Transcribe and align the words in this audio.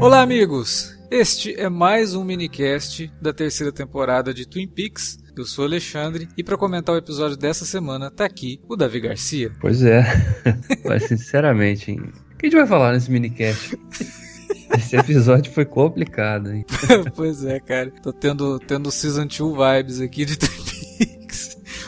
Olá, 0.00 0.22
amigos! 0.22 0.98
Este 1.10 1.54
é 1.60 1.68
mais 1.68 2.14
um 2.14 2.24
minicast 2.24 3.12
da 3.20 3.34
terceira 3.34 3.70
temporada 3.70 4.32
de 4.32 4.48
Twin 4.48 4.66
Peaks. 4.66 5.18
Eu 5.36 5.44
sou 5.44 5.66
Alexandre 5.66 6.26
e 6.38 6.42
para 6.42 6.56
comentar 6.56 6.94
o 6.94 6.98
episódio 6.98 7.36
dessa 7.36 7.66
semana 7.66 8.10
tá 8.10 8.24
aqui 8.24 8.62
o 8.66 8.76
Davi 8.76 8.98
Garcia. 8.98 9.52
Pois 9.60 9.82
é, 9.82 10.02
mas 10.86 11.04
sinceramente, 11.04 11.90
hein? 11.90 12.00
o 12.00 12.36
que 12.38 12.46
a 12.46 12.48
gente 12.48 12.58
vai 12.58 12.66
falar 12.66 12.94
nesse 12.94 13.10
minicast? 13.10 13.78
Esse 14.74 14.96
episódio 14.96 15.52
foi 15.52 15.66
complicado, 15.66 16.50
hein? 16.50 16.64
pois 17.14 17.44
é, 17.44 17.60
cara. 17.60 17.92
Tô 18.02 18.12
tendo, 18.12 18.58
tendo 18.60 18.90
Season 18.90 19.26
2 19.26 19.38
vibes 19.38 20.00
aqui 20.00 20.24
de 20.24 20.38
Twin. 20.38 20.59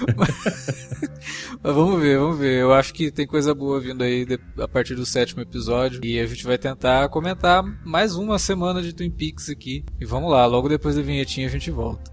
Mas 1.63 1.75
vamos 1.75 2.01
ver, 2.01 2.19
vamos 2.19 2.39
ver. 2.39 2.61
Eu 2.61 2.73
acho 2.73 2.93
que 2.93 3.11
tem 3.11 3.27
coisa 3.27 3.55
boa 3.55 3.81
vindo 3.81 4.03
aí 4.03 4.27
a 4.59 4.69
partir 4.69 4.95
do 4.95 5.07
sétimo 5.07 5.43
episódio. 5.43 6.01
E 6.05 6.19
a 6.19 6.27
gente 6.27 6.45
vai 6.45 6.59
tentar 6.59 7.09
comentar 7.09 7.63
mais 7.85 8.17
uma 8.17 8.39
semana 8.39 8.83
de 8.83 8.93
Twin 8.93 9.11
Peaks 9.11 9.49
aqui. 9.49 9.85
E 10.01 10.05
vamos 10.05 10.31
lá, 10.31 10.45
logo 10.47 10.69
depois 10.69 10.97
da 10.97 11.03
vinhetinha 11.03 11.47
a 11.47 11.51
gente 11.51 11.71
volta. 11.71 12.13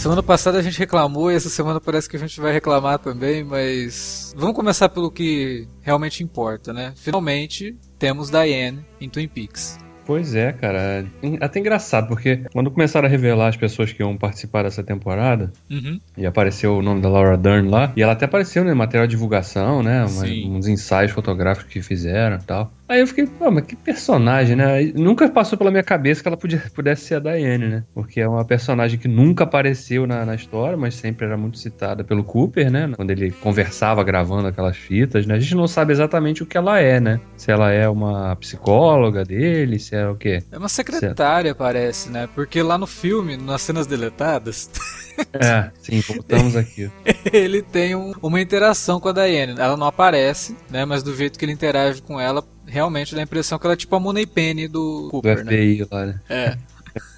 Semana 0.00 0.22
passada 0.22 0.58
a 0.58 0.62
gente 0.62 0.78
reclamou 0.78 1.30
e 1.30 1.34
essa 1.34 1.50
semana 1.50 1.78
parece 1.78 2.08
que 2.08 2.16
a 2.16 2.18
gente 2.18 2.40
vai 2.40 2.54
reclamar 2.54 2.98
também, 2.98 3.44
mas 3.44 4.34
vamos 4.34 4.56
começar 4.56 4.88
pelo 4.88 5.10
que 5.10 5.68
realmente 5.82 6.24
importa, 6.24 6.72
né? 6.72 6.94
Finalmente 6.96 7.76
temos 7.98 8.30
Diane 8.30 8.82
em 8.98 9.10
Twin 9.10 9.28
Peaks. 9.28 9.78
Pois 10.06 10.34
é, 10.34 10.52
cara. 10.52 11.06
Até 11.40 11.60
engraçado, 11.60 12.08
porque 12.08 12.44
quando 12.50 12.70
começaram 12.70 13.06
a 13.06 13.10
revelar 13.10 13.48
as 13.48 13.56
pessoas 13.58 13.92
que 13.92 14.02
iam 14.02 14.16
participar 14.16 14.62
dessa 14.62 14.82
temporada, 14.82 15.52
uhum. 15.70 16.00
e 16.16 16.24
apareceu 16.24 16.78
o 16.78 16.82
nome 16.82 17.02
da 17.02 17.08
Laura 17.08 17.36
Dern 17.36 17.68
lá, 17.68 17.92
e 17.94 18.02
ela 18.02 18.14
até 18.14 18.24
apareceu, 18.24 18.64
né? 18.64 18.72
Material 18.72 19.06
de 19.06 19.12
divulgação, 19.12 19.82
né? 19.82 20.04
Uma, 20.06 20.24
uns 20.56 20.66
ensaios 20.66 21.12
fotográficos 21.12 21.70
que 21.70 21.82
fizeram 21.82 22.36
e 22.36 22.42
tal. 22.42 22.72
Aí 22.90 22.98
eu 22.98 23.06
fiquei, 23.06 23.24
pô, 23.24 23.48
mas 23.52 23.64
que 23.64 23.76
personagem, 23.76 24.56
né? 24.56 24.82
Nunca 24.96 25.28
passou 25.28 25.56
pela 25.56 25.70
minha 25.70 25.82
cabeça 25.84 26.20
que 26.20 26.26
ela 26.26 26.36
podia, 26.36 26.60
pudesse 26.74 27.04
ser 27.04 27.14
a 27.14 27.20
Diane, 27.20 27.68
né? 27.68 27.84
Porque 27.94 28.20
é 28.20 28.26
uma 28.26 28.44
personagem 28.44 28.98
que 28.98 29.06
nunca 29.06 29.44
apareceu 29.44 30.08
na, 30.08 30.26
na 30.26 30.34
história, 30.34 30.76
mas 30.76 30.96
sempre 30.96 31.24
era 31.24 31.36
muito 31.36 31.56
citada 31.56 32.02
pelo 32.02 32.24
Cooper, 32.24 32.68
né? 32.68 32.90
Quando 32.96 33.12
ele 33.12 33.30
conversava 33.30 34.02
gravando 34.02 34.48
aquelas 34.48 34.76
fitas, 34.76 35.24
né? 35.24 35.36
A 35.36 35.38
gente 35.38 35.54
não 35.54 35.68
sabe 35.68 35.92
exatamente 35.92 36.42
o 36.42 36.46
que 36.46 36.58
ela 36.58 36.80
é, 36.80 36.98
né? 36.98 37.20
Se 37.36 37.52
ela 37.52 37.70
é 37.70 37.88
uma 37.88 38.34
psicóloga 38.34 39.24
dele, 39.24 39.78
se 39.78 39.94
é 39.94 40.08
o 40.08 40.16
quê? 40.16 40.42
É 40.50 40.58
uma 40.58 40.68
secretária, 40.68 41.54
parece, 41.54 42.10
né? 42.10 42.28
Porque 42.34 42.60
lá 42.60 42.76
no 42.76 42.88
filme, 42.88 43.36
nas 43.36 43.62
cenas 43.62 43.86
deletadas. 43.86 44.68
É, 45.34 45.70
sim, 45.82 46.00
voltamos 46.00 46.56
aqui. 46.56 46.90
ele 47.30 47.60
tem 47.60 47.94
um, 47.94 48.14
uma 48.22 48.40
interação 48.40 48.98
com 48.98 49.08
a 49.08 49.12
Diane. 49.12 49.54
Ela 49.58 49.76
não 49.76 49.86
aparece, 49.86 50.56
né? 50.70 50.86
Mas 50.86 51.02
do 51.02 51.14
jeito 51.14 51.38
que 51.38 51.44
ele 51.44 51.52
interage 51.52 52.00
com 52.00 52.18
ela, 52.18 52.42
realmente 52.70 53.14
dá 53.14 53.20
a 53.20 53.24
impressão 53.24 53.58
que 53.58 53.66
ela 53.66 53.74
é 53.74 53.76
tipo 53.76 53.94
a 53.94 54.00
Money 54.00 54.26
Penny 54.26 54.68
do 54.68 55.08
Cooper, 55.10 55.36
do 55.36 55.42
FBI 55.44 55.78
né? 55.80 55.86
lá, 55.90 56.06
né? 56.06 56.20
É. 56.28 56.58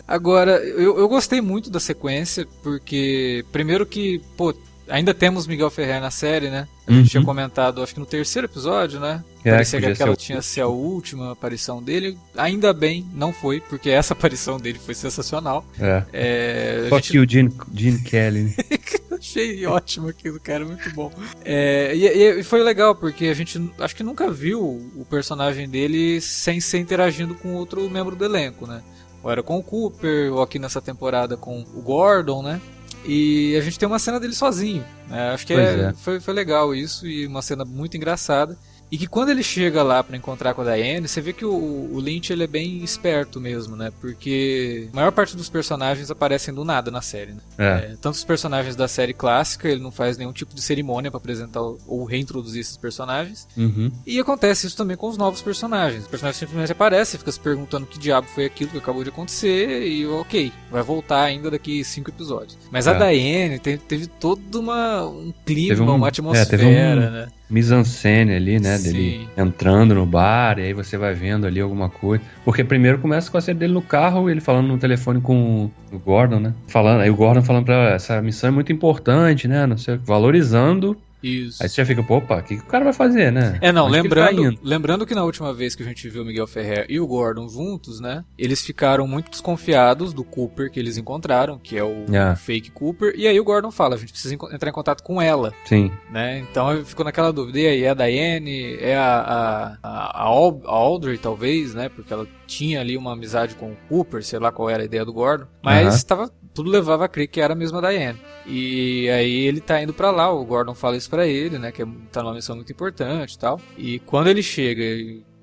Agora, 0.07 0.57
eu, 0.59 0.99
eu 0.99 1.09
gostei 1.09 1.41
muito 1.41 1.71
da 1.71 1.81
sequência, 1.81 2.47
porque 2.63 3.45
primeiro 3.53 3.87
que, 3.87 4.21
pô, 4.37 4.55
ainda 4.89 5.15
temos 5.15 5.47
Miguel 5.47 5.71
Ferrer 5.71 6.01
na 6.01 6.11
série, 6.11 6.51
né? 6.51 6.69
A 6.87 6.93
gente 6.93 7.01
uhum. 7.01 7.07
tinha 7.07 7.25
comentado, 7.25 7.83
acho 7.83 7.95
que 7.95 8.01
no 8.01 8.07
terceiro 8.07 8.47
episódio, 8.47 9.01
né? 9.01 9.23
É, 9.45 9.53
Parecia 9.53 9.81
que, 9.81 9.87
que 9.87 9.93
aquela 9.93 10.17
tinha 10.17 10.43
ser 10.43 10.63
a 10.63 10.67
última 10.67 11.33
aparição 11.33 11.83
dele. 11.83 12.19
Ainda 12.37 12.73
bem, 12.73 13.07
não 13.15 13.33
foi, 13.33 13.61
porque 13.61 13.91
essa 13.91 14.13
aparição 14.15 14.59
dele 14.59 14.79
foi 14.79 14.95
sensacional. 14.95 15.65
É. 15.81 16.03
é 16.13 16.87
Fuck 16.89 17.07
gente... 17.07 17.17
you, 17.17 17.29
Gene, 17.29 17.53
Gene 17.75 18.03
Kelly. 18.03 18.55
Achei 19.23 19.65
ótimo 19.67 20.09
aquilo, 20.09 20.41
cara, 20.41 20.65
muito 20.65 20.93
bom. 20.93 21.09
É, 21.45 21.95
e, 21.95 22.41
e, 22.41 22.43
foi 22.43 22.61
legal, 22.61 22.93
porque 22.93 23.27
a 23.27 23.35
gente 23.35 23.73
acho 23.79 23.95
que 23.95 24.03
nunca 24.03 24.29
viu 24.29 24.61
o 24.61 25.07
personagem 25.09 25.69
dele 25.69 26.21
sem 26.21 26.61
ser 26.61 26.79
interagindo 26.81 27.33
com 27.37 27.55
outro 27.55 27.89
membro 27.89 28.17
do 28.17 28.25
elenco, 28.25 28.67
né? 28.67 28.83
Ou 29.23 29.31
era 29.31 29.41
com 29.41 29.57
o 29.59 29.63
Cooper, 29.63 30.33
ou 30.33 30.43
aqui 30.43 30.59
nessa 30.59 30.83
temporada 30.83 31.37
com 31.37 31.61
o 31.61 31.81
Gordon, 31.81 32.43
né? 32.43 32.61
E 33.05 33.55
a 33.57 33.61
gente 33.61 33.79
tem 33.79 33.87
uma 33.87 34.01
cena 34.01 34.19
dele 34.19 34.35
sozinho. 34.35 34.85
Né? 35.09 35.31
Acho 35.31 35.47
que 35.47 35.55
é, 35.55 35.91
é. 35.91 35.93
Foi, 35.95 36.19
foi 36.19 36.35
legal 36.35 36.75
isso 36.75 37.07
e 37.07 37.25
uma 37.25 37.43
cena 37.43 37.65
muito 37.65 37.97
engraçada. 37.97 38.59
E 38.93 38.99
que 38.99 39.07
quando 39.07 39.31
ele 39.31 39.43
chega 39.43 39.83
lá 39.83 40.05
para 40.05 40.19
encontrar 40.19 40.53
com 40.53 40.61
a 40.61 40.65
Diane, 40.65 41.09
você 41.09 41.23
vê 41.23 41.33
que 41.33 41.47
o, 41.47 41.51
o, 41.51 41.99
Lynch 41.99 42.31
ele 42.31 42.45
é 42.45 42.47
bem 42.47 42.85
esperto 42.85 43.41
mesmo, 43.41 43.75
né? 43.75 43.91
Porque 44.03 44.91
a 44.93 44.97
maior 44.97 45.11
parte 45.11 45.35
dos 45.35 45.49
personagens 45.49 46.11
aparecem 46.11 46.53
do 46.53 46.63
nada 46.63 46.91
na 46.91 47.01
série. 47.01 47.33
Né? 47.33 47.41
É. 47.57 47.65
É, 47.65 47.97
tanto 48.03 48.17
os 48.17 48.25
personagens 48.25 48.77
da 48.77 48.87
série 48.87 49.15
clássica, 49.15 49.67
ele 49.67 49.81
não 49.81 49.91
faz 49.91 50.19
nenhum 50.19 50.33
tipo 50.33 50.55
de 50.55 50.61
cerimônia 50.61 51.11
para 51.11 51.17
apresentar 51.17 51.63
ou 51.63 52.05
reintroduzir 52.05 52.61
esses 52.61 52.77
personagens. 52.77 53.49
Uhum. 53.57 53.91
E 54.07 54.21
acontece 54.21 54.67
isso 54.67 54.77
também 54.77 54.95
com 54.95 55.09
os 55.09 55.17
novos 55.17 55.41
personagens. 55.41 56.03
Os 56.03 56.09
personagens 56.09 56.39
simplesmente 56.39 56.73
aparecem, 56.73 57.19
fica 57.19 57.33
se 57.33 57.41
perguntando 57.41 57.87
que 57.87 57.99
diabo 57.99 58.27
foi 58.27 58.45
aquilo 58.45 58.73
que 58.73 58.79
acabou 58.79 59.03
de 59.03 59.09
acontecer 59.09 59.87
e 59.87 60.07
ok, 60.07 60.53
vai 60.71 60.83
voltar 60.83 61.23
ainda 61.23 61.51
daqui 61.51 61.83
cinco 61.83 62.11
episódios. 62.11 62.59
Mas 62.71 62.87
é. 62.87 62.91
a 62.91 62.93
Diane 62.93 63.59
teve, 63.59 63.79
teve 63.79 64.07
todo 64.07 64.61
uma, 64.61 65.07
um 65.07 65.33
clima, 65.47 65.83
um, 65.83 65.95
uma 65.95 66.09
atmosfera, 66.09 66.63
é, 66.63 66.95
um... 66.95 67.11
né? 67.11 67.29
Mise-en-scène 67.51 68.35
ali, 68.35 68.59
né? 68.59 68.79
Sim. 68.79 68.93
Dele 68.93 69.29
entrando 69.37 69.95
no 69.95 70.07
bar, 70.07 70.59
e 70.59 70.63
aí 70.63 70.73
você 70.73 70.97
vai 70.97 71.15
vendo 71.15 71.47
ali 71.47 71.61
alguma 71.61 71.89
coisa. 71.89 72.25
Porque 72.45 72.65
primeiro 72.65 72.99
começa 72.99 73.31
com 73.31 73.39
a 73.39 73.41
cena 73.41 73.61
dele 73.61 73.73
no 73.73 73.83
carro, 73.83 74.31
ele 74.31 74.41
falando 74.41 74.69
no 74.69 74.79
telefone 74.79 75.21
com 75.21 75.71
o 75.93 75.99
Gordon, 75.99 76.41
né? 76.41 76.55
Falando, 76.67 77.01
aí 77.01 77.11
o 77.11 77.17
Gordon 77.17 77.43
falando 77.43 77.65
pra 77.65 77.75
ela, 77.75 77.95
essa 77.95 78.21
missão 78.23 78.49
é 78.49 78.51
muito 78.51 78.73
importante, 78.73 79.47
né? 79.47 79.67
Não 79.67 79.77
sei, 79.77 79.97
valorizando 79.97 80.97
isso. 81.23 81.63
Aí 81.63 81.69
você 81.69 81.77
já 81.77 81.87
fica, 81.87 82.03
pô, 82.03 82.17
opa, 82.17 82.39
o 82.39 82.43
que, 82.43 82.57
que, 82.57 82.63
o 82.63 82.67
cara 82.67 82.85
vai 82.85 82.93
fazer, 82.93 83.31
né? 83.31 83.59
É, 83.61 83.71
não, 83.71 83.89
lembrando, 83.89 84.51
que 84.51 84.57
tá 84.57 84.61
lembrando 84.63 85.07
que 85.07 85.15
na 85.15 85.25
última 85.25 85.53
vez 85.53 85.75
que 85.75 85.83
a 85.83 85.87
gente 85.87 86.09
viu 86.09 86.23
o 86.23 86.25
Miguel 86.25 86.47
Ferrer 86.47 86.87
e 86.89 86.99
o 86.99 87.07
Gordon 87.07 87.49
juntos, 87.49 88.01
né? 88.01 88.25
Eles 88.37 88.63
ficaram 88.65 89.07
muito 89.07 89.31
desconfiados 89.31 90.13
do 90.13 90.25
Cooper 90.25 90.71
que 90.71 90.81
eles 90.81 90.97
encontraram, 90.97 91.59
que 91.59 91.77
é 91.77 91.85
o 91.85 92.05
yeah. 92.09 92.37
fake 92.37 92.71
Cooper. 92.71 93.15
E 93.17 93.27
aí 93.27 93.39
o 93.39 93.45
Gordon 93.45 93.71
fala, 93.71 93.95
a 93.95 93.99
gente 93.99 94.13
precisa 94.13 94.35
entrar 94.35 94.69
em 94.69 94.73
contato 94.73 95.03
com 95.03 95.21
ela. 95.21 95.53
Sim. 95.65 95.91
Né? 96.11 96.41
Então 96.51 96.85
ficou 96.85 97.05
naquela 97.05 97.33
dúvida. 97.33 97.59
E 97.61 97.67
aí, 97.67 97.85
é 97.85 97.91
a 97.91 97.95
Diane? 97.95 98.77
É 98.81 98.97
a, 98.97 99.17
a, 99.17 99.79
a, 99.83 100.23
a 100.23 100.73
Audrey, 100.73 101.19
talvez, 101.19 101.75
né? 101.75 101.89
Porque 101.89 102.13
ela 102.13 102.27
tinha 102.47 102.81
ali 102.81 102.97
uma 102.97 103.13
amizade 103.13 103.55
com 103.55 103.73
o 103.73 103.77
Cooper, 103.89 104.23
sei 104.23 104.39
lá 104.39 104.53
qual 104.53 104.69
era 104.69 104.83
a 104.83 104.85
ideia 104.85 105.05
do 105.05 105.13
Gordon. 105.13 105.47
Mas 105.63 105.95
estava 105.95 106.31
tudo 106.55 106.71
levava 106.71 107.05
a 107.05 107.09
crer 107.09 107.29
que 107.29 107.41
era 107.41 107.55
a 107.55 107.57
mesma 107.57 107.81
Diane. 107.81 108.19
E 108.47 109.09
aí 109.11 109.47
ele 109.47 109.61
tá 109.61 109.83
indo 109.83 109.95
para 109.95 110.11
lá, 110.11 110.31
o 110.33 110.45
Gordon 110.45 110.75
fala 110.75 110.97
isso 110.97 111.11
para 111.11 111.27
ele, 111.27 111.59
né, 111.59 111.73
que 111.73 111.85
tá 112.11 112.23
numa 112.23 112.35
missão 112.35 112.57
muito 112.57 112.73
importante 112.73 113.35
e 113.35 113.39
tal. 113.39 113.61
E 113.77 113.99
quando 114.01 114.29
ele 114.29 114.43
chega, 114.43 114.83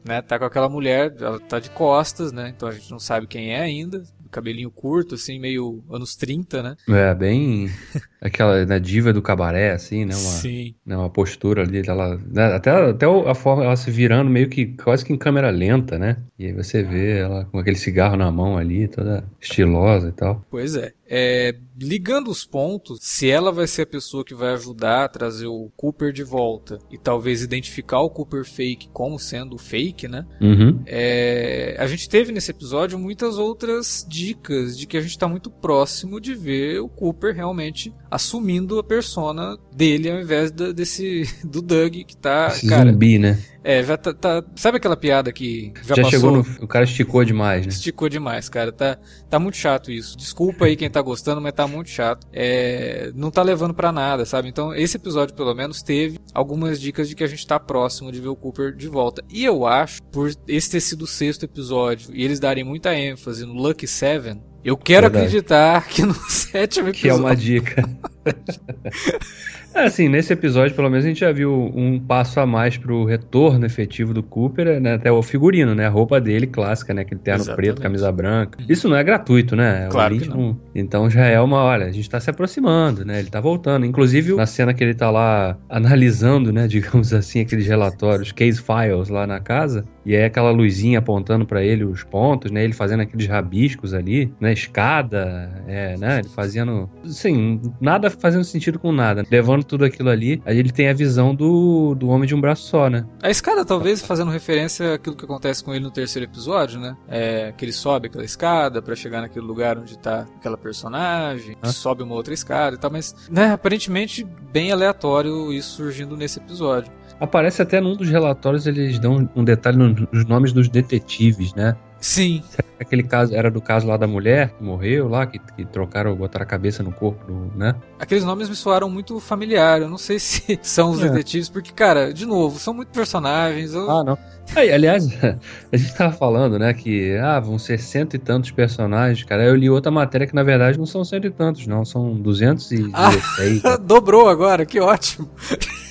né, 0.06 0.22
tá 0.22 0.38
com 0.38 0.46
aquela 0.46 0.70
mulher, 0.70 1.14
ela 1.20 1.40
tá 1.40 1.60
de 1.60 1.70
costas, 1.70 2.32
né, 2.32 2.54
então 2.56 2.68
a 2.68 2.72
gente 2.72 2.92
não 2.92 3.00
sabe 3.00 3.28
quem 3.28 3.54
é 3.54 3.62
ainda. 3.62 4.04
cabelinho 4.32 4.70
curto, 4.70 5.16
assim, 5.16 5.40
meio 5.40 5.84
anos 5.90 6.16
30, 6.16 6.62
né? 6.62 6.76
É, 6.88 7.16
bem 7.16 7.68
aquela 8.22 8.64
né, 8.66 8.80
diva 8.80 9.12
do 9.12 9.22
cabaré, 9.24 9.72
assim, 9.72 10.06
né? 10.06 10.14
Uma, 10.16 10.32
Sim. 10.32 10.76
Né, 10.86 10.96
uma 10.96 11.10
postura 11.10 11.64
ali, 11.64 11.82
ela, 11.88 12.16
né, 12.18 12.54
até, 12.54 12.70
até 12.70 13.06
a 13.08 13.34
forma 13.34 13.64
ela 13.64 13.76
se 13.76 13.90
virando 13.90 14.30
meio 14.30 14.48
que 14.48 14.68
quase 14.68 15.04
que 15.04 15.12
em 15.12 15.18
câmera 15.18 15.50
lenta, 15.50 15.98
né? 15.98 16.18
E 16.38 16.46
aí 16.46 16.54
você 16.54 16.84
vê 16.84 17.20
ela 17.20 17.46
com 17.46 17.58
aquele 17.58 17.78
cigarro 17.78 18.16
na 18.16 18.32
mão 18.32 18.56
ali, 18.58 18.88
toda 18.88 19.24
estilosa 19.42 20.10
e 20.10 20.12
tal. 20.12 20.46
Pois 20.50 20.76
é. 20.76 20.94
É 21.10 21.56
ligando 21.82 22.30
os 22.30 22.46
pontos, 22.46 23.00
se 23.02 23.30
ela 23.30 23.52
vai 23.52 23.66
ser 23.66 23.84
a 23.84 23.88
pessoa 23.88 24.24
que 24.24 24.36
vai 24.36 24.54
ajudar 24.54 25.06
a 25.06 25.08
trazer 25.08 25.48
o 25.48 25.72
Cooper 25.76 26.12
de 26.12 26.24
volta 26.24 26.78
e 26.92 26.98
talvez 26.98 27.42
identificar 27.42 28.02
o 28.02 28.10
Cooper 28.10 28.44
fake 28.44 28.90
como 28.92 29.18
sendo 29.18 29.58
fake, 29.58 30.08
né? 30.08 30.26
Uhum. 30.42 30.82
É, 30.86 31.76
a 31.80 31.88
gente 31.88 32.10
teve 32.10 32.32
nesse 32.32 32.52
episódio 32.52 33.00
muitas 33.00 33.38
outras 33.38 34.06
dicas 34.08 34.78
de 34.78 34.86
que 34.86 34.98
a 34.98 35.02
gente 35.02 35.12
está 35.12 35.28
muito 35.28 35.50
próximo 35.50 36.20
de 36.20 36.36
ver 36.36 36.80
o 36.80 36.90
Cooper 36.90 37.34
realmente 37.34 37.94
assumindo 38.12 38.78
a 38.78 38.84
persona 38.84 39.58
dele 39.74 40.12
ao 40.12 40.20
invés 40.20 40.52
da, 40.52 40.72
desse 40.72 41.24
do 41.44 41.62
Doug 41.62 41.94
que 41.94 42.18
tá. 42.18 42.48
Esse 42.48 42.68
cara, 42.68 42.92
zumbi, 42.92 43.18
né? 43.18 43.40
É, 43.64 43.84
já 43.84 43.98
tá, 43.98 44.14
tá, 44.14 44.44
Sabe 44.56 44.78
aquela 44.78 44.96
piada 44.96 45.32
que 45.34 45.74
já, 45.84 45.96
já 45.96 46.04
passou? 46.04 46.10
chegou 46.12 46.32
no. 46.32 46.64
O 46.64 46.68
cara 46.68 46.86
esticou 46.86 47.24
demais, 47.26 47.66
né? 47.66 47.72
Esticou 47.72 48.08
demais, 48.08 48.48
cara. 48.48 48.72
Tá, 48.72 48.98
tá 49.30 49.38
muito 49.38 49.58
chato 49.58 49.92
isso. 49.92 50.18
Desculpa 50.18 50.66
aí 50.66 50.76
quem 50.76 50.90
tá 50.90 51.02
gostando, 51.02 51.42
mas 51.42 51.54
tá 51.54 51.68
muito 51.68 51.90
chato. 51.90 52.26
É, 52.32 53.12
não 53.16 53.30
tá 53.30 53.42
levando 53.42 53.74
para 53.74 53.92
nada, 53.92 54.26
sabe? 54.26 54.48
Então, 54.48 54.74
esse 54.74 54.98
episódio, 54.98 55.36
pelo 55.36 55.54
menos, 55.54 55.82
teve 55.82 56.20
algumas 56.34 56.80
dicas 56.80 57.10
de 57.10 57.16
que 57.16 57.24
a 57.24 57.28
gente 57.28 57.46
tá 57.46 57.60
próximo 57.60 58.12
de 58.12 58.22
ver 58.22 58.30
o 58.30 58.36
Cooper 58.36 58.74
de 58.74 58.88
volta. 58.88 59.24
E 59.30 59.44
eu 59.44 59.66
acho, 59.66 60.02
por 60.04 60.32
esse 60.48 60.72
ter 60.72 60.80
sido 60.80 61.02
o 61.04 61.08
sexto 61.08 61.44
episódio 61.44 62.12
e 62.14 62.24
eles 62.24 62.40
darem 62.40 62.64
muita 62.64 62.96
ênfase 62.96 63.46
no 63.46 63.54
Lucky 63.54 63.88
Seven, 63.88 64.42
eu 64.64 64.78
quero 64.78 65.04
Verdade. 65.04 65.26
acreditar 65.26 65.88
que 65.88 66.04
no 66.04 66.14
sétimo 66.30 66.90
episódio. 66.90 67.02
Que 67.02 67.10
é 67.10 67.14
uma 67.14 67.36
dica. 67.36 67.90
É, 69.74 69.86
assim, 69.86 70.10
nesse 70.10 70.34
episódio, 70.34 70.76
pelo 70.76 70.90
menos, 70.90 71.06
a 71.06 71.08
gente 71.08 71.20
já 71.20 71.32
viu 71.32 71.72
um 71.76 72.00
passo 72.00 72.40
a 72.40 72.46
mais 72.46 72.78
pro 72.78 73.06
retorno 73.06 73.66
efetivo 73.66 74.14
do 74.14 74.24
Cooper, 74.24 74.80
né? 74.82 74.94
Até 74.94 75.12
o 75.12 75.22
figurino, 75.22 75.76
né? 75.76 75.86
A 75.86 75.90
roupa 75.90 76.20
dele 76.20 76.48
clássica, 76.48 76.94
né? 76.94 77.02
Aquele 77.02 77.22
terno 77.22 77.42
Exatamente. 77.42 77.66
preto, 77.66 77.82
camisa 77.82 78.12
branca. 78.12 78.60
Isso 78.68 78.90
não 78.90 78.96
é 78.98 79.04
gratuito, 79.04 79.56
né? 79.56 79.88
Claro 79.92 80.18
que 80.18 80.28
não. 80.28 80.60
Então 80.74 81.10
já 81.10 81.26
é 81.26 81.40
uma, 81.40 81.64
olha, 81.64 81.86
a 81.86 81.92
gente 81.92 82.10
tá 82.10 82.20
se 82.20 82.30
aproximando, 82.30 83.06
né? 83.06 83.20
Ele 83.20 83.30
tá 83.30 83.40
voltando. 83.40 83.86
Inclusive, 83.86 84.34
na 84.36 84.46
cena 84.46 84.74
que 84.74 84.84
ele 84.84 84.96
tá 84.96 85.12
lá 85.12 85.58
analisando, 85.70 86.52
né? 86.52 86.68
Digamos 86.80 87.14
assim, 87.14 87.42
aqueles 87.42 87.68
relatórios, 87.68 88.32
case 88.32 88.62
files 88.62 89.10
lá 89.10 89.28
na 89.28 89.40
casa, 89.40 89.86
e 90.10 90.16
é 90.16 90.26
aquela 90.26 90.50
luzinha 90.50 90.98
apontando 90.98 91.46
para 91.46 91.64
ele 91.64 91.84
os 91.84 92.04
pontos, 92.04 92.50
né? 92.50 92.64
Ele 92.64 92.74
fazendo 92.74 93.02
aqueles 93.02 93.28
rabiscos 93.28 93.94
ali, 93.94 94.34
né? 94.40 94.52
Escada, 94.52 95.64
é, 95.68 95.96
né? 95.98 96.18
Ele 96.18 96.30
fazendo, 96.30 96.90
assim, 97.06 97.62
nada 97.80 98.10
fazendo 98.10 98.44
sentido 98.44 98.80
com 98.80 98.92
nada. 98.92 99.24
Levando 99.30 99.64
tudo 99.64 99.86
aquilo 99.86 100.10
ali, 100.10 100.42
aí 100.48 100.58
ele 100.58 100.72
tem 100.72 100.90
a 100.90 100.94
visão 100.94 101.36
do, 101.36 101.94
do 101.94 102.10
homem 102.10 102.28
de 102.28 102.34
um 102.34 102.42
braço 102.42 102.64
só, 102.64 102.90
né? 102.90 103.06
A 103.22 103.30
escada, 103.30 103.64
talvez, 103.64 104.02
fazendo 104.02 104.32
referência 104.32 104.96
àquilo 104.96 105.16
que 105.16 105.26
acontece 105.26 105.64
com 105.64 105.76
ele 105.76 105.84
no 105.84 105.92
terceiro 105.92 106.28
episódio, 106.28 106.80
né? 106.80 106.98
É, 107.08 107.54
que 107.56 107.64
ele 107.64 107.72
sobe 107.72 108.08
aquela 108.08 108.26
escada 108.26 108.82
para 108.82 108.96
chegar 108.96 109.22
naquele 109.22 109.46
lugar 109.46 109.78
onde 109.78 109.96
tá 109.96 110.26
aquela 110.40 110.58
personagem, 110.58 111.56
ah. 111.62 111.68
sobe 111.68 112.02
uma 112.02 112.16
outra 112.16 112.34
escada 112.34 112.76
e 112.76 112.80
tal, 112.80 112.90
mas, 112.90 113.14
né, 113.30 113.52
aparentemente 113.52 114.26
bem 114.52 114.72
aleatório 114.72 115.54
isso 115.54 115.76
surgindo 115.76 116.18
nesse 116.18 116.40
episódio. 116.40 116.92
Aparece 117.20 117.62
até 117.62 117.82
num 117.82 117.96
dos 117.96 118.10
relatórios, 118.10 118.66
eles 118.66 118.98
dão 119.00 119.30
um 119.36 119.44
detalhe 119.44 119.78
nos 119.78 120.26
nomes 120.26 120.54
dos 120.54 120.70
detetives, 120.70 121.54
né? 121.54 121.76
Sim. 122.00 122.42
Aquele 122.80 123.04
caso 123.04 123.36
era 123.36 123.52
do 123.52 123.62
caso 123.62 123.86
lá 123.86 123.98
da 123.98 124.08
mulher 124.08 124.52
que 124.52 124.64
morreu 124.64 125.10
lá, 125.10 125.26
que, 125.26 125.38
que 125.38 125.66
trocaram, 125.66 126.16
botaram 126.16 126.44
a 126.44 126.48
cabeça 126.48 126.82
no 126.82 126.94
corpo, 126.94 127.26
né? 127.56 127.76
Aqueles 128.00 128.24
nomes 128.24 128.48
me 128.48 128.56
soaram 128.56 128.90
muito 128.90 129.20
familiar. 129.20 129.82
Eu 129.82 129.90
não 129.90 129.98
sei 129.98 130.18
se 130.18 130.58
são 130.64 130.92
os 130.92 131.04
é. 131.04 131.10
detetives, 131.10 131.50
porque, 131.50 131.74
cara, 131.74 132.14
de 132.14 132.26
novo, 132.26 132.58
são 132.58 132.74
muitos 132.74 132.94
personagens. 132.94 133.74
Eu... 133.74 133.90
Ah, 133.90 134.04
não. 134.04 134.18
Aí, 134.56 134.72
aliás, 134.72 135.10
a 135.72 135.78
gente 135.78 135.94
tava 135.94 136.14
falando, 136.14 136.58
né, 136.58 136.74
que 136.74 137.18
ah, 137.18 137.40
vão 137.40 137.60
ser 137.60 137.78
cento 137.78 138.16
e 138.16 138.20
tantos 138.20 138.52
personagens, 138.52 139.24
cara. 139.26 139.44
Eu 139.44 139.56
li 139.56 139.70
outra 139.70 139.92
matéria 139.92 140.26
que 140.26 140.34
na 140.34 140.44
verdade 140.44 140.78
não 140.78 140.86
são 140.86 141.04
cento 141.04 141.28
e 141.28 141.32
tantos, 141.32 141.68
não, 141.68 141.84
são 141.84 142.14
duzentos 142.16 142.72
e 142.72 142.90
ah, 142.94 143.78
dobrou 143.78 144.30
agora, 144.30 144.66
que 144.66 144.80
ótimo. 144.80 145.30